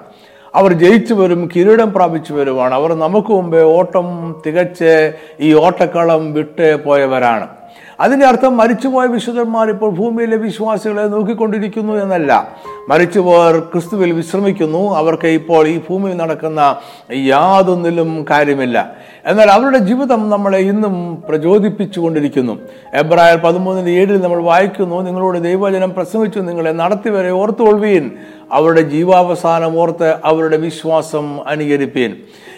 [0.56, 2.74] അവർ ജയിച്ചവരും കിരീടം പ്രാപിച്ചു വരുവാണ്.
[2.74, 7.59] അവർ നമുക്ക് മുമ്പേ ഓട്ടം തികച്ച് ഈ ഓട്ടക്കളം വിട്ട് പോയവരാണ്.
[8.00, 12.52] അതിന്റെ അർത്ഥം മരിച്ചുപോയ വിശുദ്ധന്മാർ ഇപ്പോൾ ഭൂമിയിലെ വിശ്വാസികളെ നോക്കിക്കൊണ്ടിരിക്കുന്നു എന്നല്ല.
[12.90, 14.96] മരിച്ചുപോയർ ക്രിസ്തുവിൽ വിശ്രമിക്കുന്നു.
[14.98, 16.76] അവർക്ക് ഇപ്പോൾ ഈ ഭൂമിയിൽ നടക്കുന്ന
[17.14, 18.94] യാതൊന്നിലും കാര്യമില്ല.
[19.26, 22.60] എന്നാൽ അവരുടെ ജീവിതം നമ്മളെ ഇന്നും പ്രചോദിപ്പിച്ചുകൊണ്ടിരിക്കുന്നു.
[22.94, 28.12] എബ്രായർ പതിമൂന്നിന്റെ ഏഴിൽ നമ്മൾ വായിക്കുന്നു നിങ്ങളോട് ദൈവജനം പ്രസംഗിച്ചു നിങ്ങളെ നടത്തിവരെ ഓർത്തുകൊള്ളുവീൻ.
[28.52, 32.16] അവരുടെ ജീവാവസാനം ഓർത്ത് അവരുടെ വിശ്വാസം അനുകരിപ്പീൻ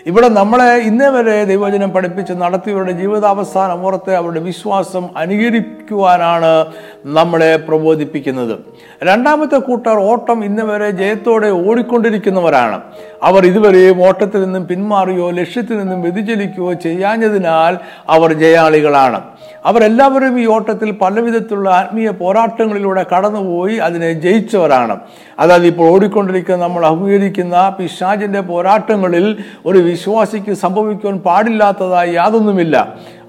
[0.08, 6.66] ഇവിടെ നമ്മളെ ഇന്നേ വരെ ദൈവചനം പഠിപ്പിച്ച് നടത്തിയവരുടെ ജീവിതാവസാനം ഓർത്ത് അവരുടെ വിശ്വാസം അനുകരിക്കുവാനാണ്
[7.06, 8.60] നമ്മളെ പ്രബോധിപ്പിക്കുന്നത്.
[9.04, 12.82] രണ്ടാമത്തെ കൂട്ടർ ഓട്ടം ഇന്ന് വരെ ജയത്തോടെ ഓടിക്കൊണ്ടിരിക്കുന്നവരാണ്.
[13.24, 17.78] അവർ ഇതുവരെയും ഓട്ടത്തിൽ നിന്നും പിന്മാറിയോ ലക്ഷ്യത്തിൽ നിന്നും വ്യതിചലിക്കുകയോ ചെയ്യാഞ്ഞതിനാൽ
[18.10, 19.22] അവർ ജയാളികളാണ്.
[19.66, 25.00] അവരെല്ലാവരും ഈ ഓട്ടത്തിൽ പലവിധത്തിലുള്ള ആത്മീയ പോരാട്ടങ്ങളിലൂടെ കടന്നുപോയി അതിനെ ജയിച്ചവരാണ്.
[25.40, 32.76] അതായത് ഇപ്പോൾ ഓടിക്കൊണ്ടിരിക്കുന്ന നമ്മൾ അഭിമുഖീകരിക്കുന്ന പിശാജിന്റെ പോരാട്ടങ്ങളിൽ ഒരു വിശ്വാസിക്ക് സംഭവിക്കുവാൻ പാടില്ലാത്തതായി യാതൊന്നുമില്ല.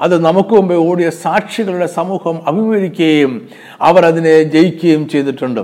[0.05, 3.33] അത് നമുക്ക് മുമ്പേ ഓടിയ സാക്ഷികളുടെ സമൂഹം അഭിമുഖീകരിക്കുകയും
[3.89, 5.63] അവർ അതിനെ ജയിക്കുകയും ചെയ്തിട്ടുണ്ട്.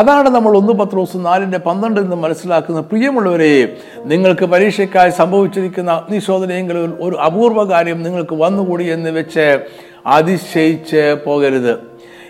[0.00, 3.52] അതാണ് നമ്മൾ ഒന്ന് പത്ത് ദിവസം നാലിന്റെ പന്ത്രണ്ടിൽ നിന്ന് മനസ്സിലാക്കുന്ന പ്രിയമുള്ളവരെ
[4.12, 9.46] നിങ്ങൾക്ക് പരീക്ഷയ്ക്കായി സംഭവിച്ചിരിക്കുന്ന അഗ്നിശോധനയെങ്കിലും ഒരു അപൂർവ കാര്യം നിങ്ങൾക്ക് വന്നുകൂടി എന്ന് വെച്ച്
[10.16, 11.72] അതിശയിച്ച് പോകരുത്.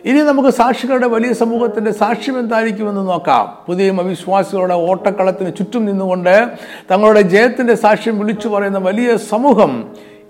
[0.09, 3.47] ഇനി നമുക്ക് സാക്ഷികളുടെ വലിയ സമൂഹത്തിന്റെ സാക്ഷ്യം എന്തായിരിക്കുമെന്ന് നോക്കാം.
[3.67, 6.37] പുതിയ അവിശ്വാസികളുടെ ഓട്ടക്കളത്തിന് ചുറ്റും നിന്നുകൊണ്ട്
[6.91, 9.73] തങ്ങളുടെ ജയത്തിന്റെ സാക്ഷ്യം വിളിച്ചു പറയുന്ന വലിയ സമൂഹം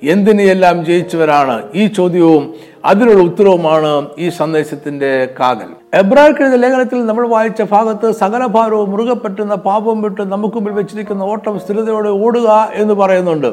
[0.02, 1.56] എന്തിനെയെല്ലാം ജയിച്ചവരാണ്?
[1.74, 2.44] ഈ ചോദ്യവും
[2.84, 5.68] അതിനുള്ള ഉത്തരവുമാണ് ഈ സന്ദേശത്തിന്റെ കാതൽ.
[5.94, 11.60] എബ്രാഹിം ലേഖനത്തിൽ നമ്മൾ വായിച്ച ഭാഗത്ത് സകല ഭാരവും മുറുകെ പറ്റുന്ന പാപം വിട്ട് നമുക്ക് മുമ്പിൽ വെച്ചിരിക്കുന്ന ഓട്ടം
[11.60, 13.52] സ്ഥിരതയോടെ ഓടുക എന്ന് പറയുന്നുണ്ട്.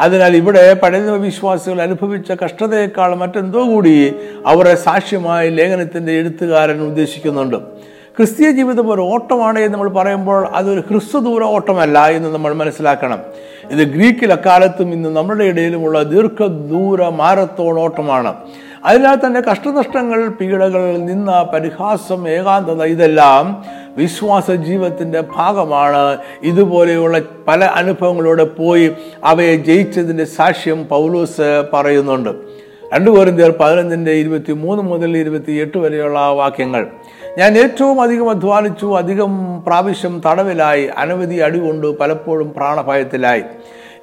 [0.00, 4.14] അതിനാൽ ഇവിടെ പഴയ വിശ്വാസികൾ അനുഭവിച്ച കഷ്ടതയേക്കാൾ മറ്റെന്തോ കൂടി
[4.46, 7.56] അവരെ സാക്ഷ്യമായി ലേഖനത്തിന്റെ എഴുത്തുകാരൻ ഉദ്ദേശിക്കുന്നുണ്ട്.
[8.16, 13.18] ക്രിസ്തീയ ജീവിതം ഒരു ഓട്ടമാണ് എന്ന് നമ്മൾ പറയുമ്പോൾ അതൊരു ഹ്രസ്വദൂര ഓട്ടമല്ല എന്ന് നമ്മൾ മനസ്സിലാക്കണം.
[13.70, 18.34] ഇത് ഗ്രീക്കിൽ അക്കാലത്തും ഇന്ന് നമ്മുടെ ഇടയിലുമുള്ള ദീർഘദൂര മാരത്തോൺ ഓട്ടമാണ്.
[18.84, 23.64] അതിനാൽ തന്നെ കഷ്ടനഷ്ടങ്ങൾ പീഡകൾ നിന്ന പരിഹാസം ഏകാന്തത ഇതെല്ലാം
[23.96, 26.18] വിശ്വാസ ജീവിതത്തിന്റെ ഭാഗമാണ്.
[26.42, 28.92] ഇതുപോലെയുള്ള പല അനുഭവങ്ങളോടെ പോയി
[29.24, 32.30] അവയെ ജയിച്ചതിന്റെ സാക്ഷ്യം പൗലൂസ് പറയുന്നുണ്ട്.
[32.94, 36.86] രണ്ടു പേരും പതിനഞ്ചിന്റെ ഇരുപത്തി മൂന്ന് മുതൽ ഇരുപത്തി എട്ട് വരെയുള്ള വാക്യങ്ങൾ.
[37.38, 43.42] ഞാൻ ഏറ്റവും അധികം അധ്വാനിച്ചു അധികം പ്രാവശ്യം തടവിലായി അനവധി അടികൊണ്ട് പലപ്പോഴും പ്രാണഭയത്തിലായി.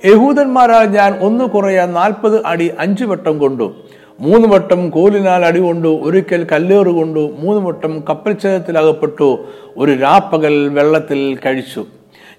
[0.06, 3.74] യഹൂദന്മാരാൽ ഞാൻ ഒന്ന് കുറയാൻ നാൽപ്പത് അടി അഞ്ചു വട്ടം കൊണ്ടു.
[4.20, 9.46] മൂന്ന് വട്ടം കോലിനാൽ അടികൊണ്ടു ഒരിക്കൽ കല്ലേറ് കൊണ്ടു മൂന്ന് വട്ടം കപ്പൽച്ചേതത്തിലകപ്പെട്ടു
[9.78, 11.86] ഒരു രാപ്പകൽ വെള്ളത്തിൽ കഴിച്ചു.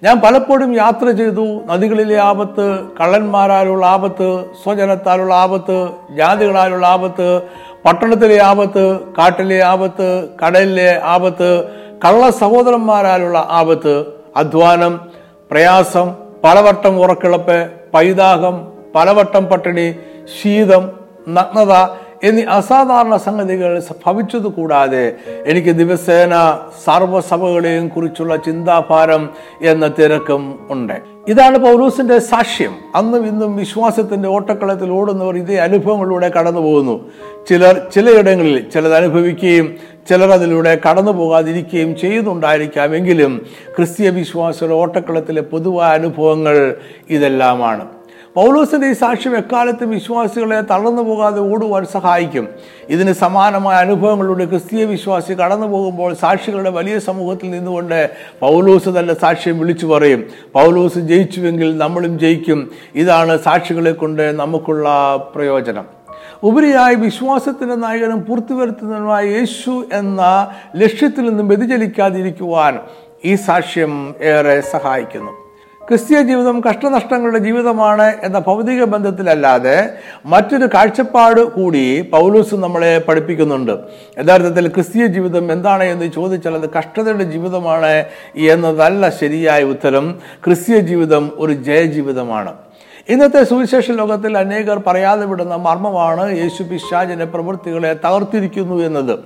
[0.02, 2.64] ഞാൻ പലപ്പോഴും യാത്ര ചെയ്തു നദികളിലെ ആപത്ത്
[3.00, 7.42] കള്ളന്മാരാലുള്ള ആപത്ത് സ്വജനത്താലുള്ള ആപത്ത് ജാതികളാലുള്ള ആപത്ത്
[7.85, 8.85] പട്ടണത്തിലെ ആപത്ത്
[9.18, 10.09] കാട്ടിലെ ആപത്ത്
[10.42, 11.49] കടലിലെ ആപത്ത്
[12.05, 13.95] കള്ള സഹോദരന്മാരാലുള്ള ആപത്ത്
[14.37, 14.92] അധ്വാനം
[15.51, 16.09] പ്രയാസം
[16.45, 17.59] പലവട്ടം ഉറക്കിളപ്പ്
[17.95, 18.57] പൈതാഹം
[18.95, 19.87] പലവട്ടം പട്ടിണി
[20.37, 20.85] ശീതം
[21.29, 21.73] നഗ്നത
[22.22, 25.14] എന്നീ അസാധാരണ സംഗതികൾ ഭവിച്ചത് കൂടാതെ
[25.46, 29.30] എനിക്ക് ദിവസേന സർവസഭകളെയും കുറിച്ചുള്ള ചിന്താഭാരം
[29.62, 30.92] എന്ന തിരക്കും ഉണ്ട്.
[31.28, 32.74] ഇതാണ് പൗലൂസിന്റെ സാക്ഷ്യം.
[32.94, 37.11] അന്നും ഇന്നും വിശ്വാസത്തിന്റെ ഓട്ടക്കളത്തിൽ ഓടുന്നവർ ഇതേ അനുഭവങ്ങളിലൂടെ കടന്നു പോകുന്നു
[37.50, 39.76] ചിലർ ചിലയിടങ്ങളിൽ ചിലത് അനുഭവിക്കുകയും
[40.08, 46.76] ചിലർ അതിലൂടെ കടന്നു പോകാതിരിക്കുകയും ചെയ്യുന്നുണ്ടായിരിക്കാം എങ്കിലും ക്രിസ്തീയ വിശ്വാസിയുടെ ഓട്ടക്കളത്തിലെ പൊതുവായ അനുഭവങ്ങൾ
[47.11, 48.02] ഇതെല്ലാമാണ്.
[48.35, 52.49] പൗലോസിന്റെ ഈ സാക്ഷ്യം എക്കാലത്തും വിശ്വാസികളെ തളർന്നു പോകാതെ ഓടുവാൻ സഹായിക്കും.
[52.88, 59.87] ഇതിന് സമാനമായ അനുഭവങ്ങളിലൂടെ ക്രിസ്തീയ വിശ്വാസി കടന്നു പോകുമ്പോൾ സാക്ഷികളുടെ വലിയ സമൂഹത്തിൽ നിന്നുകൊണ്ട് പൗലോസ് തന്നെ സാക്ഷ്യം വിളിച്ചു
[59.87, 60.25] പറയും.
[60.55, 62.71] പൗലോസ് ജയിച്ചുവെങ്കിൽ നമ്മളും ജയിക്കും.
[62.95, 64.88] ഇതാണ് സാക്ഷികളെ കൊണ്ട് നമുക്കുള്ള
[65.35, 65.85] പ്രയോജനം.
[66.42, 72.81] ഉപരിയായി വിശ്വാസത്തിന്റെ നായകനും പൂർത്തിവരുത്തുന്നതിനുമായ യേശു എന്ന ലക്ഷ്യത്തിൽ നിന്നും വ്യതിചലിക്കാതിരിക്കുവാൻ
[73.25, 75.41] ഈ സാക്ഷ്യം ഏറെ സഹായിക്കുന്നു.
[75.92, 79.90] ക്രിസ്തീയ ജീവിതം കഷ്ടനഷ്ടങ്ങളുടെ ജീവിതമാണ് എന്ന ഭൗതിക ബന്ധത്തിലല്ലാതെ
[80.26, 83.72] മറ്റൊരു കാഴ്ചപ്പാട് കൂടി പൗലൂസ് നമ്മളെ പഠിപ്പിക്കുന്നുണ്ട്.
[84.18, 88.05] യഥാർത്ഥത്തിൽ ക്രിസ്തീയ ജീവിതം എന്താണ് എന്ന് ചോദിച്ചാൽ അത് കഷ്ടതയുടെ ജീവിതമാണ്
[88.37, 90.18] എന്നതല്ല ശരിയായ ഉത്തരം.
[90.44, 92.55] ക്രിസ്തീയ ജീവിതം ഒരു ജയജീവിതമാണ്.
[93.09, 99.18] ഇന്നത്തെ സുവിശേഷ ലോകത്തിൽ അനേകർ പറയാതെ വിടുന്ന മർമ്മമാണ് യേശു പിശാചിന്റെ പ്രവൃത്തികളെ തകർത്തിരിക്കുന്നു എന്നത്.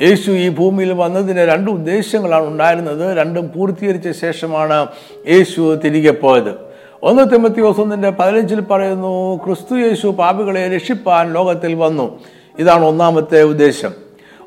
[0.00, 3.16] യേശു ഈ ഭൂമിയിൽ വന്നതിന് രണ്ട് ഉദ്ദേശങ്ങളാണ് ഉണ്ടായിരുന്നത്.
[3.16, 4.86] രണ്ടും പൂർത്തീകരിച്ച ശേഷമാണ്
[5.28, 6.54] യേശു തിരികെ പോയത്.
[7.02, 12.20] ഒന്ന് തിമത്തിയോസ് ഒന്നിന്റെ പതിനഞ്ചിൽ പറയുന്നു ക്രിസ്തു യേശു പാപികളെ രക്ഷിപ്പാൻ ലോകത്തിൽ വന്നു.
[12.58, 13.90] ഇതാണ് ഒന്നാമത്തെ ഉദ്ദേശം.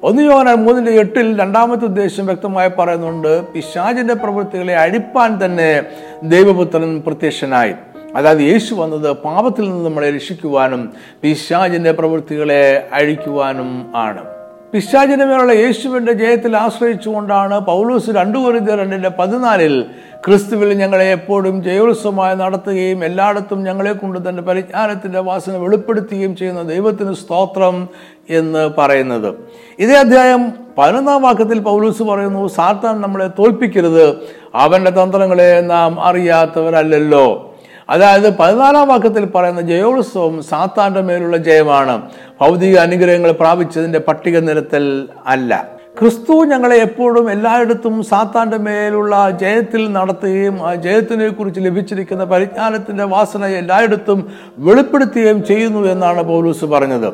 [0.03, 5.83] ഒന്ന് യോന മൂന്നിന്റെ എട്ടിൽ രണ്ടാമത്തെ ഉദ്ദേശം വ്യക്തമായി പറയുന്നുണ്ട് പിശാചിന്റെ പ്രവൃത്തികളെ അഴിപ്പാൻ തന്നെ
[6.23, 7.73] ദൈവപുത്രൻ പ്രത്യക്ഷനായി.
[8.15, 14.33] അതായത് യേശു വന്നത് പാപത്തിൽ നിന്ന് നമ്മളെ രക്ഷിക്കുവാനും പിശാചിന്റെ പ്രവൃത്തികളെ അഴിക്കുവാനും ആണ്.
[14.73, 19.86] പിശാചിന്റെ മേലുള്ള യേശുവിന്റെ ജയത്തിൽ ആശ്രയിച്ചുകൊണ്ടാണ് പൗലൂസ് രണ്ടു കുരുതി രണ്ടിന്റെ പതിനാലിൽ
[20.25, 27.88] ക്രിസ്തുവിൽ ഞങ്ങളെ എപ്പോഴും ജയോത്സവമായി നടത്തുകയും എല്ലായിടത്തും ഞങ്ങളെ കൊണ്ട് തന്റെ പരിജ്ഞാനത്തിന്റെ വാസന വെളിപ്പെടുത്തുകയും ചെയ്യുന്ന ദൈവത്തിന് സ്തോത്രം
[28.29, 29.36] എന്ന് പറയുന്നത്.
[29.79, 34.17] ഇതേ അധ്യായം പതിനൊന്നാം വാക്യത്തിൽ പൗലൂസ് പറയുന്നു സാത്താൻ നമ്മളെ തോൽപ്പിക്കരുത്
[34.55, 37.52] അവന്റെ തന്ത്രങ്ങളെ നാം അറിയാത്തവരല്ലല്ലോ.
[37.93, 42.10] അതായത് പതിനാലാം വാക്യത്തിൽ പറയുന്ന ജയോത്സവം സാത്താന്റെ മേലുള്ള ജയമാണ്.
[42.41, 45.83] ഭൗതിക അനുഗ്രഹങ്ങൾ പ്രാപിച്ചതിന്റെ പട്ടിക നിരത്തൽ അല്ല.
[45.97, 54.19] ക്രിസ്തു ഞങ്ങളെ എപ്പോഴും എല്ലായിടത്തും സാത്താന്റെ മേലുള്ള ജയത്തിൽ നടത്തുകയും ആ ജയത്തിനെ കുറിച്ച് ലഭിച്ചിരിക്കുന്ന പരിജ്ഞാനത്തിന്റെ വാസന എല്ലായിടത്തും
[54.58, 57.08] വെളിപ്പെടുത്തുകയും ചെയ്യുന്നു എന്നാണ് പൗലൂസ് പറഞ്ഞത്.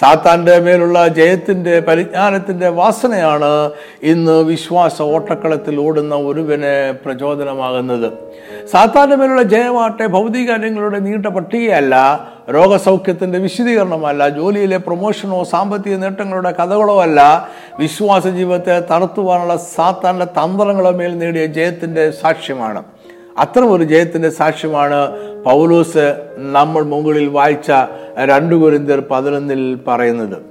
[0.00, 3.70] സാത്താന്റെ മേലുള്ള ജയത്തിന്റെ പരിജ്ഞാനത്തിന്റെ വാസനയാണ്
[4.02, 8.08] ഇന്ന് വിശ്വാസ ഓട്ടക്കളത്തിൽ ഓടുന്ന ഒരുവനെ പ്രചോദനമാകുന്നത്.
[8.72, 11.94] സാത്താന്റെ മേലുള്ള ജയമാട്ടെ ഭൗതിക കാര്യങ്ങളുടെ നീണ്ട പട്ടികയല്ല
[12.54, 17.48] രോഗസൗഖ്യത്തിന്റെ വിശദീകരണമല്ല ജോലിയിലെ പ്രൊമോഷനോ സാമ്പത്തിക നേട്ടങ്ങളുടെ കഥകളോ അല്ല.
[17.78, 22.82] വിശ്വാസ ജീവിതത്തെ തളർത്തുവാനുള്ള സാത്താന്റെ തന്ത്രങ്ങളോ മേൽ നേടിയ ജയത്തിന്റെ സാക്ഷ്യമാണ്.
[23.38, 27.72] അത്തരം ഒരു ജയത്തിന്റെ സാക്ഷ്യമാണ് പൗലോസ് നമ്മൾ മുകളിൽ വായിച്ച
[28.24, 30.42] രണ്ടു കുരിന്തിയർ പതിനൊന്നിൽ പറയുന്നത്.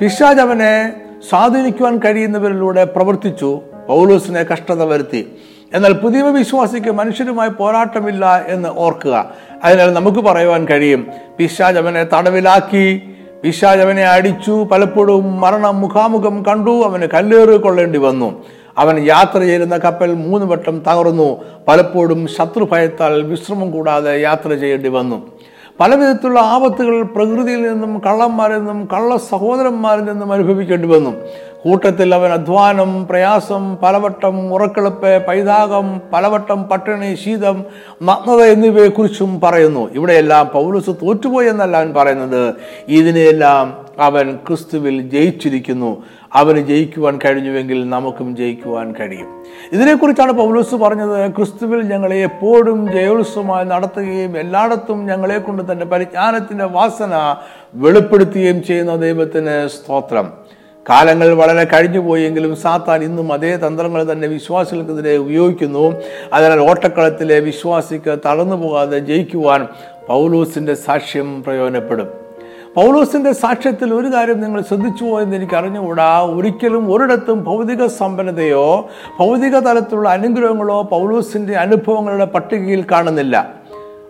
[0.00, 0.94] പിശാജ് അവനെ
[1.28, 3.60] സ്വാധീനിക്കുവാൻ കഴിയുന്നവരിലൂടെ പ്രവർത്തിച്ചു.
[3.88, 5.32] പൗലോസിനെ കഷ്ടത വരുത്തി.
[5.74, 9.30] എന്നാൽ പുതിയ വിശ്വാസിക്ക് മനുഷ്യരുമായി പോരാട്ടമില്ല എന്ന് ഓർക്കുക.
[9.64, 13.02] അതിനാൽ നമുക്ക് പറയുവാൻ കഴിയും പിശാജ് അവനെ തടവിലാക്കി
[13.42, 18.44] പിശാജ് അവനെ അടിച്ചു പലപ്പോഴും മരണം മുഖാമുഖം കണ്ടു അവന് കല്ലേറ് കൊള്ളേണ്ടി വന്നു.
[18.78, 25.32] അവൻ യാത്ര ചെയ്യുന്ന കപ്പൽ മൂന്ന് വട്ടം തകർന്നു പലപ്പോഴും ശത്രുഭയത്താൽ വിശ്രമം കൂടാതെ യാത്ര ചെയ്യേണ്ടി വന്നു.
[25.80, 31.10] പലവിധത്തിലുള്ള ആപത്തുകൾ പ്രകൃതിയിൽ നിന്നും കള്ളന്മാരിൽ നിന്നും കള്ള സഹോദരന്മാരിൽ നിന്നും അനുഭവിക്കേണ്ടി വന്നു.
[31.64, 37.64] കൂട്ടത്തിൽ അവൻ അധ്വാനം പ്രയാസം പലവട്ടം ഉറക്കിളപ്പ് പൈതാകം പലവട്ടം പട്ടിണി ശീതം
[38.02, 39.94] നഗ്നത എന്നിവയെക്കുറിച്ചും പറയുന്നു.
[39.94, 42.54] ഇവിടെയെല്ലാം പൗലൂസ് തോറ്റുപോയി എന്നല്ല അവൻ പറയുന്നത്.
[42.88, 46.04] ഇതിനെയെല്ലാം അവൻ ക്രിസ്തുവിൽ ജയിച്ചിരിക്കുന്നു.
[46.34, 49.44] അവന് ജയിക്കുവാൻ കഴിഞ്ഞുവെങ്കിൽ നമുക്കും ജയിക്കുവാൻ കഴിയും.
[49.72, 51.30] ഇതിനെക്കുറിച്ചാണ് പൗലോസ് പറഞ്ഞത്.
[51.36, 57.36] ക്രിസ്തുവിൽ ഞങ്ങളെ എപ്പോഴും ജയോത്സവമായി നടത്തുകയും എല്ലായിടത്തും ഞങ്ങളെ കൊണ്ട് തന്റെ പരിജ്ഞാനത്തിന്റെ വാസന
[57.74, 60.57] വെളിപ്പെടുത്തുകയും ചെയ്യുന്ന ദൈവത്തിന് സ്തോത്രം.
[60.88, 66.02] കാലങ്ങൾ വളരെ കഴിഞ്ഞു പോയെങ്കിലും സാത്താൻ ഇന്നും അതേ തന്ത്രങ്ങൾ തന്നെ വിശ്വാസികൾക്കെതിരെ ഉപയോഗിക്കുന്നു.
[66.32, 69.66] അതിനാൽ ഓട്ടക്കളത്തിലെ വിശ്വാസിക്ക് തളർന്നു പോകാതെ ജയിക്കുവാൻ
[70.06, 72.08] പൗലൂസിന്റെ സാക്ഷ്യം പ്രയോജനപ്പെടും.
[72.76, 76.22] പൗലോസിന്റെ സാക്ഷ്യത്തിൽ ഒരു കാര്യം നിങ്ങൾ ശ്രദ്ധിച്ചു പോയെന്ന് എനിക്ക് അറിഞ്ഞുകൂടാ.
[76.22, 78.88] ഒരിക്കലും ഒരിടത്തും ഭൗതിക സമ്പന്നതയോ
[79.20, 83.54] ഭൗതിക തലത്തിലുള്ള അനുഗ്രഹങ്ങളോ പൗലോസിന്റെ അനുഭവങ്ങളുടെ പട്ടികയിൽ കാണുന്നില്ല.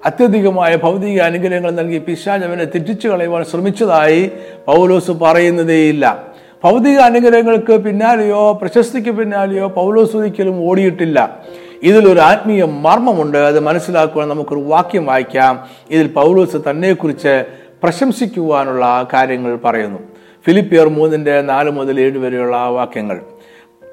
[0.06, 4.30] അത്യധികമായ ഭൗതിക അനുഗ്രഹങ്ങൾ നൽകി പിശാജ് അവനെ തെറ്റിച്ചു കളയുവാൻ ശ്രമിച്ചതായി
[4.66, 6.27] പൗലോസ് പറയുന്നതേയില്ല.
[6.64, 11.36] ഭൗതിക അനുഗ്രഹങ്ങൾക്ക് പിന്നാലെയോ പ്രശസ്തിക്ക് പിന്നാലെയോ പൗലോസ് ഒരിക്കലും ഓടിയിട്ടില്ല.
[11.82, 13.38] ഇതിലൊരു ആത്മീയ മർമ്മമുണ്ട്.
[13.38, 15.68] അത് മനസ്സിലാക്കുവാൻ നമുക്കൊരു വാക്യം വായിക്കാം.
[15.90, 17.44] ഇതിൽ പൗലോസ് തന്നെക്കുറിച്ച്
[17.82, 19.98] പ്രശംസിക്കുവാനുള്ള കാര്യങ്ങൾ പറയുന്നു.
[20.46, 23.20] ഫിലിപ്പിയർ മൂന്നിന്റെ നാല് മുതൽ ഏഴ് വരെയുള്ള വാക്യങ്ങൾ.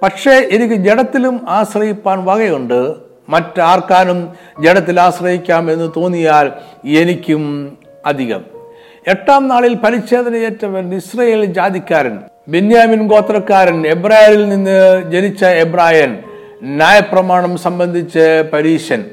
[0.01, 2.93] പക്ഷേ എനിക്ക് ജഡത്തിലും ആശ്രയിപ്പാൻ വകയുണ്ട്.
[3.29, 6.51] മറ്റാർക്കാനും ജഡത്തിൽ ആശ്രയിക്കാം എന്ന് തോന്നിയാൽ
[6.87, 8.54] എനിക്കും അധികം.
[9.07, 16.17] എട്ടാം നാളിൽ പരിച്ഛേദനയേറ്റവൻ ഇസ്രയേൽ ജാതിക്കാരൻ ബെന്യാമിൻ ഗോത്രക്കാരൻ എബ്രായരിൽ നിന്ന് ജനിച്ച എബ്രായൻ
[16.63, 19.05] ന്യായപ്രമാണം സംബന്ധിച്ച് പരീശൻ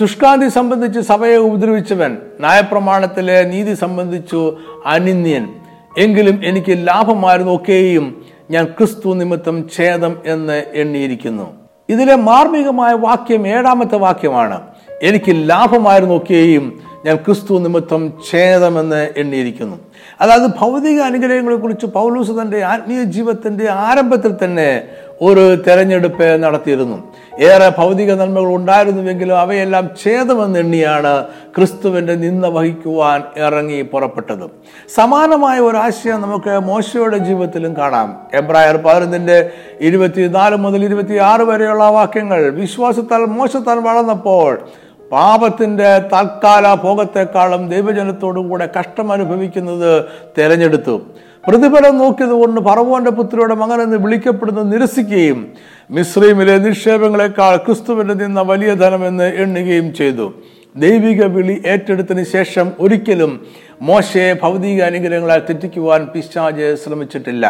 [0.00, 5.48] ശുഷ്കാന്തി സംബന്ധിച്ച് സഭയെ ഉപദ്രവിച്ചവൻ ന്യായപ്രമാണത്തിലെ നീതി സംബന്ധിച്ചു അനിന്യൻ.
[5.98, 11.46] എങ്കിലും എനിക്ക് ലാഭമായിരുന്നു ഒക്കെയും ഞാൻ ക്രിസ്തു നിമിത്തം ഛേദം എന്ന് എണ്ണിയിരിക്കുന്നു.
[11.88, 14.60] ഇതിലെ മാർമികമായ വാക്യം ഏഴാമത്തെ വാക്യമാണ്.
[15.02, 19.76] എനിക്ക് ലാഭമായിരുന്നു ഒക്കെയും ഞാൻ ക്രിസ്തു നിമിത്തം ഛേദമെന്ന് എണ്ണിയിരിക്കുന്നു.
[20.20, 24.82] അതായത് ഭൗതിക അനുഗ്രഹങ്ങളെ കുറിച്ച് പൗലൂസ് തന്റെ ആത്മീയ ജീവിതത്തിന്റെ ആരംഭത്തിൽ തന്നെ
[25.20, 27.02] ഒരു തെരഞ്ഞെടുപ്പ് നടത്തിയിരുന്നു.
[27.40, 31.24] ഏറെ ഭൗതിക നന്മകൾ ഉണ്ടായിരുന്നുവെങ്കിലും അവയെല്ലാം ഛേദമെന്ന് എണ്ണിയാണ്
[31.56, 34.50] ക്രിസ്തുവിന്റെ നിന്ന വഹിക്കുവാൻ ഇറങ്ങി പുറപ്പെട്ടത്.
[34.94, 38.18] സമാനമായ ഒരു ആശയം നമുക്ക് മോശയുടെ ജീവിതത്തിലും കാണാം.
[38.34, 44.60] എബ്രായർ പതിനൊന്നിന്റെ ഇരുപത്തിനാല് മുതൽ ഇരുപത്തിയാറ് വരെയുള്ള വാക്യങ്ങൾ വിശ്വാസത്താൽ മോശത്താൽ വളർന്നപ്പോൾ
[45.12, 50.04] പാപത്തിന്റെ തൽക്കാല ഭോഗത്തെക്കാളും ദൈവജനത്തോടു കൂടെ കഷ്ടം അനുഭവിക്കുന്നത്
[50.38, 50.94] തെരഞ്ഞെടുത്തു.
[51.48, 55.52] പ്രതിഫലം നോക്കിയതുകൊണ്ട് ഫറവോന്റെ പുത്രിയുടെ മകൻ എന്ന് വിളിക്കപ്പെടുന്നത് നിരസിക്കുകയും
[55.90, 60.26] മിശ്രീമിലെ നിക്ഷേപങ്ങളെക്കാൾ ക്രിസ്തുവിന്റെ നിന്ന വലിയ ധനമെന്ന് എണ്ണുകയും ചെയ്തു.
[60.76, 63.46] ദൈവിക വിളി ഏറ്റെടുത്തതിന് ശേഷം ഒരിക്കലും
[63.82, 67.44] മോശയെ ഭൗതിക അനുഗ്രഹങ്ങളാൽ തെറ്റിക്കുവാൻ പിശാജ് ശ്രമിച്ചിട്ടില്ല.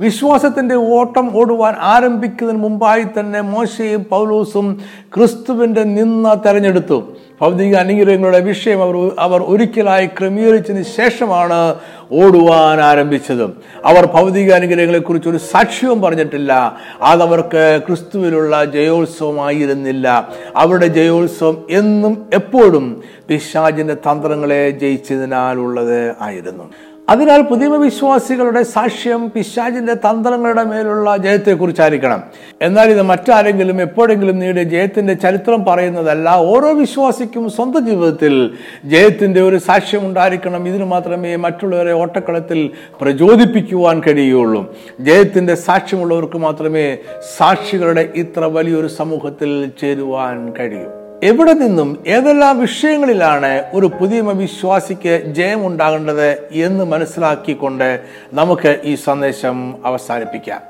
[0.00, 4.82] വിശ്വാസത്തിന്റെ ഓട്ടം ഓടുവാൻ ആരംഭിക്കുന്നതിന് മുമ്പായി തന്നെ മോശയും പൗലൂസും
[5.16, 7.16] ക്രിസ്തുവിന്റെ നിന്ന തെരഞ്ഞെടുത്തു.
[7.40, 11.74] ഭൗതിക അനുഗ്രഹങ്ങളുടെ വിഷയം അവർ അവർ ഒരിക്കലായി ക്രമീകരിച്ചതിന് ശേഷമാണ്
[12.12, 13.44] ഓടുവാൻ ആരംഭിച്ചത്.
[13.84, 16.76] അവർ ഭൗതിക അനുഗ്രഹങ്ങളെക്കുറിച്ച് ഒരു സാക്ഷ്യവും പറഞ്ഞിട്ടില്ല.
[17.02, 20.28] അതവർക്ക് ക്രിസ്തുവിലുള്ള ജയോത്സവമായിരുന്നില്ല.
[20.56, 26.70] അവരുടെ ജയോത്സവം എന്നും എപ്പോഴും പിശാചിന്റെ തന്ത്രങ്ങളെ ജയിച്ചതിനാലുള്ളത് ആയിരുന്നു.
[27.08, 32.22] അതിനാൽ പുതിയ വിശ്വാസികളുടെ സാക്ഷ്യം പിശാചിന്റെ തന്ത്രങ്ങളുടെ മേലുള്ള ജയത്തെക്കുറിച്ചായിരിക്കണം.
[32.62, 38.50] എന്നാൽ ഇത് മറ്റാരെങ്കിലും എപ്പോഴെങ്കിലും നേടിയ ജയത്തിന്റെ ചരിത്രം പറയുന്നതല്ല ഓരോ വിശ്വാസിക്കും സ്വന്തം ജീവിതത്തിൽ
[38.84, 40.68] ജയത്തിന്റെ ഒരു സാക്ഷ്യം ഉണ്ടായിരിക്കണം.
[40.68, 44.74] ഇതിന് മാത്രമേ മറ്റുള്ളവരെ ഓട്ടക്കളത്തിൽ പ്രചോദിപ്പിക്കുവാൻ കഴിയുള്ളൂ.
[45.00, 46.98] ജയത്തിന്റെ സാക്ഷ്യമുള്ളവർക്ക് മാത്രമേ
[47.36, 51.05] സാക്ഷികളുടെ ഇത്ര വലിയൊരു സമൂഹത്തിൽ ചേരുവാൻ കഴിയൂ.
[51.28, 57.88] എവിടെ നിന്നും ഏതെല്ലാം വിഷയങ്ങളിലാണ് ഒരു പുതിയ വിശ്വാസിക്ക് ജയം ഉണ്ടാകേണ്ടത് എന്ന് മനസ്സിലാക്കിക്കൊണ്ട്
[58.32, 60.60] നമുക്ക് ഈ സന്ദേശം അവസാനിപ്പിക്കാം.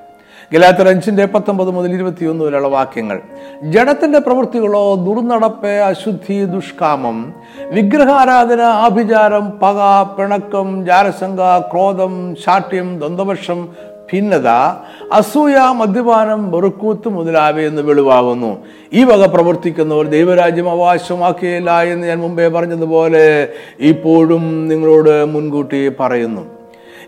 [0.53, 3.19] ഗലാത്തർ അഞ്ചിന്റെ പത്തൊമ്പത് മുതൽ ഇരുപത്തിയൊന്ന് വരെയുള്ള വാക്യങ്ങൾ.
[3.63, 7.19] ജഡത്തിന്റെ പ്രവൃത്തികളോ ദുർനടപ്പ് അശുദ്ധി ദുഷ്കാമം
[7.71, 9.81] വിഗ്രഹാരാധന ആഭിചാരം പക
[10.19, 11.41] പിണക്കം ജാരസംഘ
[11.73, 12.15] ക്രോധം
[12.47, 13.69] ശാഠ്യം ദ്വന്ദ്വപക്ഷം
[14.13, 14.49] ഭിന്നത
[15.13, 18.59] അസൂയ മദ്യപാനം വെറുക്കൂത്ത് മുതലാവയെന്ന് വെളിവാകുന്നു.
[18.93, 23.49] ഈ വക പ്രവർത്തിക്കുന്നവർ ദൈവരാജ്യം അവകാശമാക്കിയില്ല എന്ന് ഞാൻ മുമ്പേ പറഞ്ഞതുപോലെ
[23.81, 26.43] ഇപ്പോഴും നിങ്ങളോട് മുൻകൂട്ടി പറയുന്നു.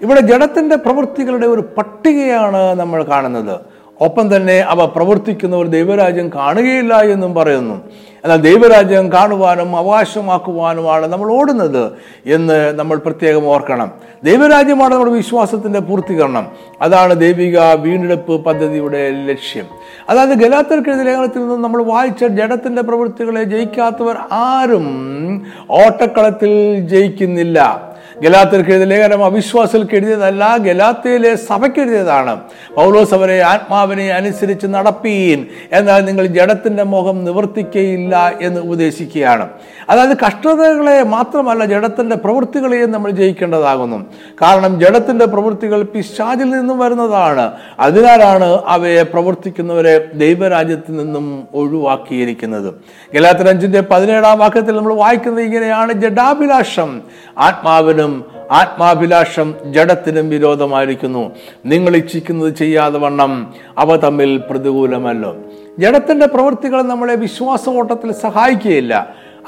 [0.02, 3.56] ഇവിടെ ജഡത്തിന്റെ പ്രവൃത്തികളുടെ ഒരു പട്ടികയാണ് നമ്മൾ കാണുന്നത്.
[4.00, 7.80] ഒപ്പം തന്നെ അവ പ്രവർത്തിക്കുന്നവർ ദൈവരാജ്യം കാണുകയില്ല എന്നും പറയുന്നു.
[8.24, 11.92] എന്നാൽ ദൈവരാജ്യം കാണുവാനും അവകാശമാക്കുവാനുമാണ് നമ്മൾ ഓടുന്നത്
[12.26, 13.90] എന്ന് നമ്മൾ പ്രത്യേകം ഓർക്കണം.
[14.24, 16.46] ദൈവരാജ്യമാണ് നമ്മുടെ വിശ്വാസത്തിന്റെ പൂർത്തീകരണം.
[16.82, 19.64] അതാണ് ദൈവിക വീണ്ടെടുപ്പ് പദ്ധതിയുടെ ലക്ഷ്യം.
[20.08, 27.88] അതായത് ഗലാത്തർക്കെതിരെ ലേഖനത്തിൽ നിന്ന് നമ്മൾ വായിച്ച ജഡത്തിന്റെ പ്രവൃത്തികളെ ജയിക്കാത്തവർ ആരും ഓട്ടക്കളത്തിൽ ജയിക്കുന്നില്ല.
[28.22, 32.40] ഗലാത്തർക്ക് എഴുതിയ ലേഖനം അവിശ്വാസികൾക്ക് എഴുതിയതല്ല ഗലാത്തയിലെ സഭയ്ക്ക് എഴുതിയതാണ്.
[32.76, 35.46] പൗലോസ് അവരെ ആത്മാവിനെ അനുസരിച്ച് നടപ്പീൻ.
[35.72, 39.48] എന്നാൽ നിങ്ങൾ ജഡത്തിന്റെ മുഖം നിവർത്തിക്കയില്ല എന്ന് ഉപദേശിക്കുകയാണ്.
[39.90, 43.98] അതായത് കഷ്ടതകളെ മാത്രമല്ല ജഡത്തിന്റെ പ്രവൃത്തികളെയും നമ്മൾ ജയിക്കേണ്ടതാകുന്നു.
[44.42, 47.52] കാരണം ജഡത്തിന്റെ പ്രവൃത്തികൾ പിശാചിൽ നിന്നും വരുന്നതാണ്.
[47.80, 52.74] അതിനാലാണ് അവയെ പ്രവർത്തിക്കുന്നവരെ ദൈവരാജ്യത്തിൽ നിന്നും ഒഴിവാക്കിയിരിക്കുന്നത്.
[53.14, 57.00] ഗലാത്തർ അഞ്ചിന്റെ പതിനേഴാം വാക്യത്തിൽ നമ്മൾ വായിക്കുന്നത് ഇങ്ങനെയാണ് ജഡാഭിലാഷം.
[57.38, 58.07] ആത്മാവിനും
[58.50, 61.30] ആത്മാഭിലാഷം ജഡത്തിനും വിരോധമായിരിക്കുന്നു.
[61.66, 65.36] നിങ്ങൾ ഇച്ഛിക്കുന്നത് ചെയ്യാതെ വണ്ണം അവ തമ്മിൽ പ്രതികൂലമല്ലോ.
[65.78, 68.94] ജഡത്തിന്റെ പ്രവൃത്തികൾ നമ്മളെ വിശ്വാസ ഓട്ടത്തിൽ സഹായിക്കുകയില്ല.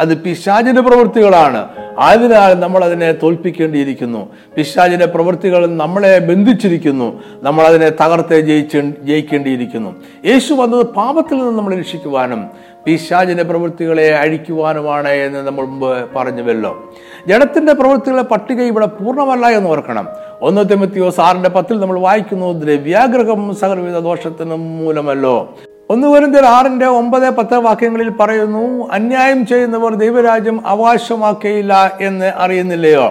[0.00, 1.68] അത് പിശാചിന്റെ പ്രവൃത്തികളാണ്.
[1.98, 4.28] അതിനാൽ നമ്മൾ അതിനെ തോൽപ്പിക്കേണ്ടിയിരിക്കുന്നു.
[4.56, 7.22] പിശാചിന്റെ പ്രവൃത്തികൾ നമ്മളെ ബന്ധിച്ചിരിക്കുന്നു.
[7.42, 9.94] നമ്മൾ അതിനെ തകർത്തെ ജയിച്ച് ജയിക്കേണ്ടിയിരിക്കുന്നു.
[10.26, 12.48] യേശു വന്നത് പാപത്തിൽ നിന്ന് നമ്മളെ രക്ഷിക്കുവാനും
[12.84, 16.94] പിശാചിന്റെ പ്രവൃത്തികളെ അഴിക്കുവാനുമാണ് എന്ന് നമ്മൾ മുമ്പ് പറഞ്ഞുവല്ലോ.
[17.26, 20.08] ജനത്തിന്റെ പ്രവൃത്തികളെ പട്ടിക ഇവിടെ പൂർണമല്ല എന്ന് ഓർക്കണം.
[20.42, 25.58] ഒന്നത്തെ മെത്തിയോ സാറിന്റെ പത്തിൽ നമ്മൾ വായിക്കുന്നു ദ്രവ്യാഗ്രഹം സകലവിധ ദോഷത്തിനും മൂലമല്ലോ.
[25.90, 33.06] ഒന്ന് വരുന്നതിൽ ആറിന്റെ ഒമ്പത് പത്ത് വാക്യങ്ങളിൽ പറയുന്നു അന്യായം ചെയ്യുന്നവർ ദൈവരാജ്യം അവകാശമാക്കിയില്ല എന്ന് അറിയുന്നില്ലയോ?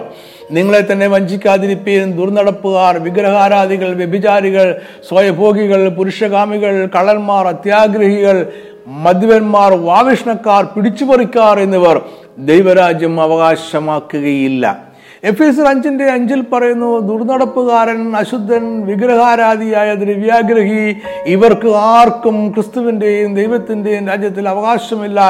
[0.50, 8.52] നിങ്ങളെ തന്നെ വഞ്ചിക്കാതിരിപ്പീൻ ദുർനടപ്പുകാർ വിഗ്രഹാരാധികൾ വ്യഭിചാരികൾ സ്വയഭോഗികൾ പുരുഷകാമികൾ കള്ളന്മാർ അത്യാഗ്രഹികൾ
[8.86, 12.02] മദ്യപന്മാർ വാവിഷ്ണക്കാർ പിടിച്ചുപറിക്കാർ എന്നിവർ
[12.38, 14.89] ദൈവരാജ്യം അവകാശമാക്കുകയില്ല.
[15.22, 20.84] എഫ് എസ് അഞ്ചിന്റെ അഞ്ചിൽ പറയുന്നു ദുർനടപ്പുകാരൻ അശുദ്ധൻ വിഗ്രഹാരാധിയായ ദ്രവ്യാഗ്രഹി
[21.26, 25.20] ഇവർക്ക് ആർക്കും ക്രിസ്തുവിന്റെയും ദൈവത്തിന്റെയും രാജ്യത്തിൽ അവകാശമില്ല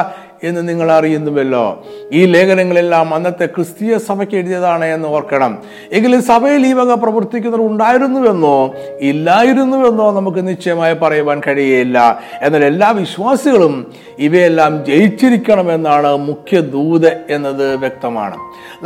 [0.43, 1.83] എന്ന് നിങ്ങൾ അറിയുന്നുവല്ലോ.
[2.11, 5.57] ഈ ലേഖനങ്ങളെല്ലാം അന്നത്തെ ക്രിസ്തീയ സഭയ്ക്ക് എഴുതിയതാണ് എന്ന് ഓർക്കണം.
[5.91, 8.73] എങ്കിലും സഭയിൽ ഈ വക പ്രവർത്തിക്കുന്നവർ ഉണ്ടായിരുന്നുവെന്നോ?
[8.99, 18.35] ഇല്ലായിരുന്നുവെന്നോ നമുക്ക് നിശ്ചയമായി പറയുവാൻ കഴിയുകയില്ല എന്നാൽ എല്ലാ വിശ്വാസികളും ഇവയെല്ലാം ജയിച്ചിരിക്കണമെന്നാണ് മുഖ്യ ദൂത് എന്നത് വ്യക്തമാണ്.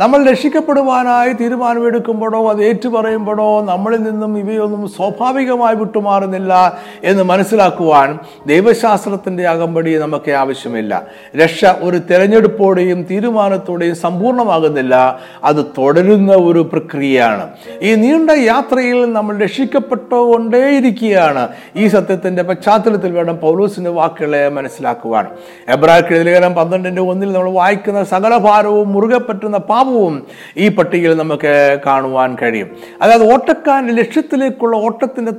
[0.00, 10.30] നമ്മൾ രക്ഷിക്കപ്പെടുവാനായി തീരുമാനമെടുക്കുമ്പോഴോ അത് ഏറ്റുപറയുമ്പോഴോ നമ്മളിൽ നിന്നും ഇവയൊന്നും സ്വാഭാവികമായി വിട്ടുമാറുന്നില്ല എന്ന് മനസ്സിലാക്കുവാൻ ദൈവശാസ്ത്രത്തിന്റെ അകമ്പടി നമുക്ക്
[10.30, 11.06] ആവശ്യമില്ല.
[11.46, 17.48] രക്ഷ ഒരു തിരഞ്ഞെടുപ്പോടെയും തീരുമാനത്തോടെയും സമ്പൂർണമാകുന്നില്ല അത് തുടരുന്ന ഒരു പ്രക്രിയയാണ്.
[17.82, 21.48] ഈ നീണ്ട യാത്രയിൽ നമ്മൾ രക്ഷിക്കപ്പെട്ടുകൊണ്ടേയിരിക്കുകയാണ്.
[21.76, 25.26] ഈ സത്യത്തിന്റെ പശ്ചാത്തലത്തിൽ വേണം പൗലോസിന്റെ വാക്കുകളെ മനസ്സിലാക്കുവാൻ.
[25.68, 32.36] എബ്രാഹിം ലേഖനം പന്ത്രണ്ടിന്റെ ഒന്നിൽ നമ്മൾ വായിക്കുന്ന സകല ഭാരവും മുറുകെ പറ്റുന്ന പാപവും ഈ പട്ടികയിൽ നമുക്ക് കാണുവാൻ
[32.42, 32.76] കഴിയും.
[33.02, 35.32] അതായത് ഓട്ടക്കാരന്റെ ലക്ഷ്യത്തിലേക്കുള്ള ഓട്ടത്തിന്റെ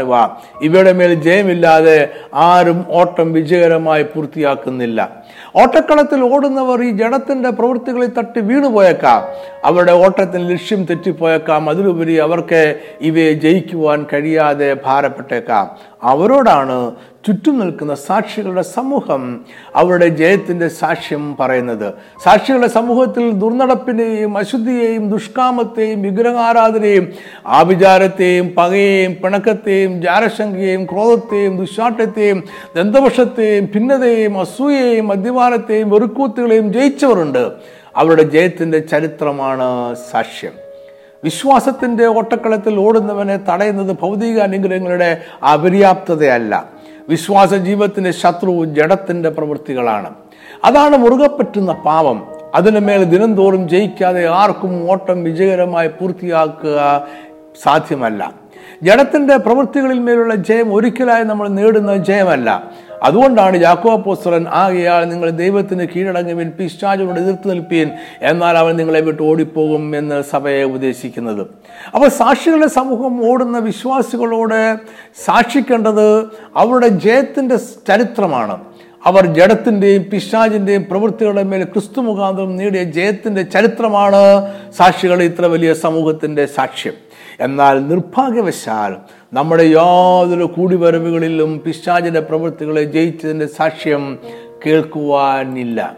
[0.00, 0.28] ഇവ.
[0.62, 5.27] ഇവയുടെ മേൽ ജയമില്ലാതെ ആരും ഓട്ടം വിജയകരമായി പൂർത്തിയാക്കുന്നില്ല.
[5.56, 9.22] ഓട്ടക്കളത്തിൽ ഓടുന്നവർ ഈ ജനത്തിന്റെ പ്രവൃത്തികളിൽ തട്ടി വീണുപോയേക്കാം
[9.64, 11.70] അവരുടെ ഓട്ടത്തിന് ലക്ഷ്യം തെറ്റിപ്പോയേക്കാം.
[11.70, 15.70] അതിലുപരി അവർക്ക് ഇവയെ ജയിക്കുവാൻ കഴിയാതെ ഭാരപ്പെട്ടേക്കാം.
[16.02, 16.92] അവരോടാണ്
[17.28, 19.44] ചുറ്റും നിൽക്കുന്ന സാക്ഷികളുടെ സമൂഹം
[19.76, 21.94] അവരുടെ ജയത്തിന്റെ സാക്ഷ്യം പറയുന്നത്.
[22.24, 27.12] സാക്ഷികളുടെ സമൂഹത്തിൽ ദുർനടപ്പിനെയും അശുദ്ധിയെയും ദുഷ്കാമത്തെയും വിഗ്രഹാരാധനയും
[27.46, 32.44] ആഭിചാരത്തെയും പകയെയും പിണക്കത്തെയും ജാരശങ്കയെയും ക്രോധത്തെയും ദുശാട്ടത്തെയും
[32.76, 37.52] ദന്തവശത്തെയും ഭിന്നതയെയും അസൂയയെയും മദ്യപാനത്തെയും വെറുക്കൂത്തുകളെയും ജയിച്ചവരുണ്ട്.
[37.96, 40.52] അവരുടെ ജയത്തിന്റെ ചരിത്രമാണ് സാക്ഷ്യം.
[41.24, 46.77] വിശ്വാസത്തിന്റെ ഓട്ടക്കളത്തിൽ ഓടുന്നവനെ തടയുന്നത് ഭൗതിക അനുഗ്രഹങ്ങളുടെ അപര്യാപ്തതയല്ല.
[47.08, 50.10] വിശ്വാസ ജീവിതത്തിന്റെ ശത്രു ജഡത്തിന്റെ പ്രവൃത്തികളാണ്.
[50.64, 52.26] അതാണ് മുറുകെ പറ്റുന്ന പാപം.
[52.54, 57.06] അതിനുമേൽ ദിനംതോറും ജയിക്കാതെ ആർക്കും ഓട്ടം വിജയകരമായി പൂർത്തിയാക്കുക
[57.62, 58.32] സാധ്യമല്ല.
[58.82, 62.70] ജഡത്തിന്റെ പ്രവൃത്തികളിൽ മേലുള്ള ജയം ഒരിക്കലായി നമ്മൾ നേടുന്ന ജയമല്ല.
[63.02, 67.90] അതുകൊണ്ടാണ് യാക്കോപ്പോസ്തലൻ ആകയാൽ നിങ്ങൾ ദൈവത്തിന് കീഴടങ്ങുവിൻ പിശാചിനോട് എതിർത്ത് നിൽപ്പീൻ
[68.22, 71.46] എന്നാൽ അവൻ നിങ്ങളെ വിട്ട് ഓടിപ്പോകും എന്ന് സഭയെ ഉപദേശിക്കുന്നത്.
[71.94, 74.78] അപ്പോൾ സാക്ഷികളുടെ സമൂഹം ഓടുന്ന വിശ്വാസികളോട്
[75.24, 76.20] സാക്ഷിക്കേണ്ടത്
[76.56, 78.60] അവരുടെ ജയത്തിന്റെ ചരിത്രമാണ്.
[79.06, 86.92] അവർ ജഡത്തിന്റെയും പിശാചിന്റെയും പ്രവൃത്തികളുടെ മേൽ ക്രിസ്തു മുഖാന്തരം നേടിയ ജയത്തിന്റെ ചരിത്രമാണ് സാക്ഷികൾ ഇത്ര വലിയ സമൂഹത്തിന്റെ സാക്ഷ്യം.
[87.40, 88.96] എന്നാൽ നിർഭാഗ്യവശാൽ
[89.32, 94.18] നമ്മുടെ യാതൊരു കൂടിവരവുകളിലും പിശാചിന്റെ പ്രവൃത്തികളെ ജയിച്ചതിന്റെ സാക്ഷ്യം
[94.66, 95.96] കേൾക്കുവാനില്ല.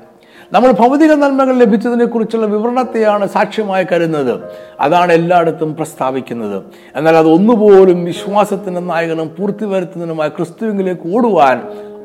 [0.53, 4.41] നമ്മൾ ഭൗതിക നന്മകൾ ലഭിച്ചതിനെ കുറിച്ചുള്ള വിവരണത്തെയാണ് സാക്ഷ്യമായി കരുതുന്നത്.
[4.81, 6.63] അതാണ് എല്ലായിടത്തും പ്രസ്താവിക്കുന്നത്.
[6.97, 11.63] എന്നാൽ അത് ഒന്നുപോലും വിശ്വാസത്തിന്റെ നായകനും പൂർത്തി വരുത്തുന്നതിനുമായി ക്രിസ്തുവിലേക്ക് ഓടുവാൻ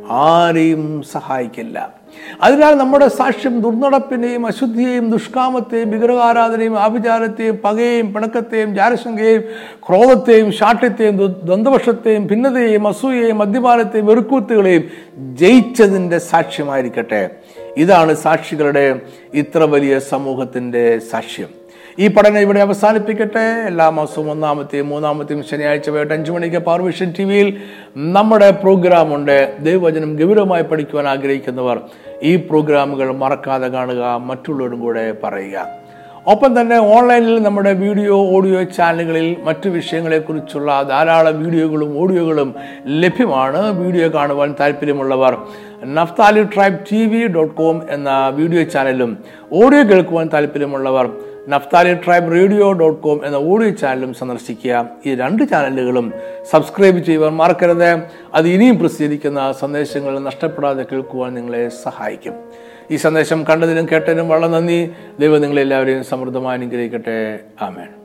[0.09, 2.04] ആരെയും സഹായിക്കില്ല.
[2.43, 9.43] അതിനാൽ നമ്മുടെ സാക്ഷ്യം ദുർനടപ്പിനെയും അശുദ്ധിയെയും ദുഷ്കാമത്തെയും വിഗ്രഹാരാധനയും ആഭിചാരത്തെയും പകയെയും പിണക്കത്തെയും ജാരശങ്കയെയും
[9.88, 14.84] ക്രോധത്തെയും ശാഠ്യത്തെയും ദ്വന്ദ്വപക്ഷത്തെയും ഭിന്നതയെയും അസൂയയെയും മദ്യപാനത്തെയും വെറുക്കൂത്തുകളെയും
[15.36, 17.30] ജയിച്ചതിന്റെ സാക്ഷ്യമായിരിക്കട്ടെ.
[17.78, 18.99] ഇതാണ് സാക്ഷികളുടെ
[19.34, 21.64] ഇത്ര വലിയ സമൂഹത്തിന്റെ സാക്ഷ്യം.
[22.03, 23.43] ഈ പഠനം ഇവിടെ അവസാനിപ്പിക്കട്ടെ.
[23.67, 27.49] എല്ലാ മാസവും ഒന്നാമത്തെയും മൂന്നാമത്തെയും ശനിയാഴ്ച വൈകിട്ട് അഞ്ചു മണിക്ക് പാർവിഷൻ ടി വിയിൽ
[28.15, 29.38] നമ്മുടെ പ്രോഗ്രാം ഉണ്ട്.
[29.67, 31.77] ദൈവവചനം ഗൗരവമായി പഠിക്കുവാൻ ആഗ്രഹിക്കുന്നവർ
[32.29, 35.67] ഈ പ്രോഗ്രാമുകൾ മറക്കാതെ കാണുക മറ്റുള്ളവരും കൂടെ പറയുക.
[36.34, 42.49] ഒപ്പം തന്നെ ഓൺലൈനിൽ നമ്മുടെ വീഡിയോ ഓഡിയോ ചാനലുകളിൽ മറ്റു വിഷയങ്ങളെക്കുറിച്ചുള്ള ധാരാളം വീഡിയോകളും ഓഡിയോകളും
[43.03, 43.62] ലഭ്യമാണ്.
[43.81, 45.36] വീഡിയോ കാണുവാൻ താല്പര്യമുള്ളവർ
[45.97, 49.13] നഫ്താലി ട്രൈബ് ടി വി ഡോട്ട് കോം എന്ന വീഡിയോ ചാനലും
[49.62, 51.08] ഓഡിയോ കേൾക്കുവാൻ താല്പര്യമുള്ളവർ
[51.49, 54.89] Naphtali tribe radio dot com എന്ന ഓഡിയോ ചാനലും സന്ദർശിക്കുക.
[55.05, 56.13] ഈ രണ്ട് ചാനലുകളും
[56.51, 57.99] സബ്സ്ക്രൈബ് ചെയ്യുവാൻ മറക്കരുത്.
[58.34, 62.34] അത് ഇനിയും പ്രസിദ്ധീകരിക്കുന്ന സന്ദേശങ്ങൾ നഷ്ടപ്പെടാതെ കേൾക്കുവാൻ നിങ്ങളെ സഹായിക്കും.
[62.91, 64.91] ഈ സന്ദേശം കണ്ടതിനും കേട്ടതിനും വളരെ നന്ദി.
[65.19, 67.39] ദൈവം നിങ്ങളെല്ലാവരെയും സമൃദ്ധമായി അനുഗ്രഹിക്കട്ടെ.
[67.62, 68.04] ആമേൻ.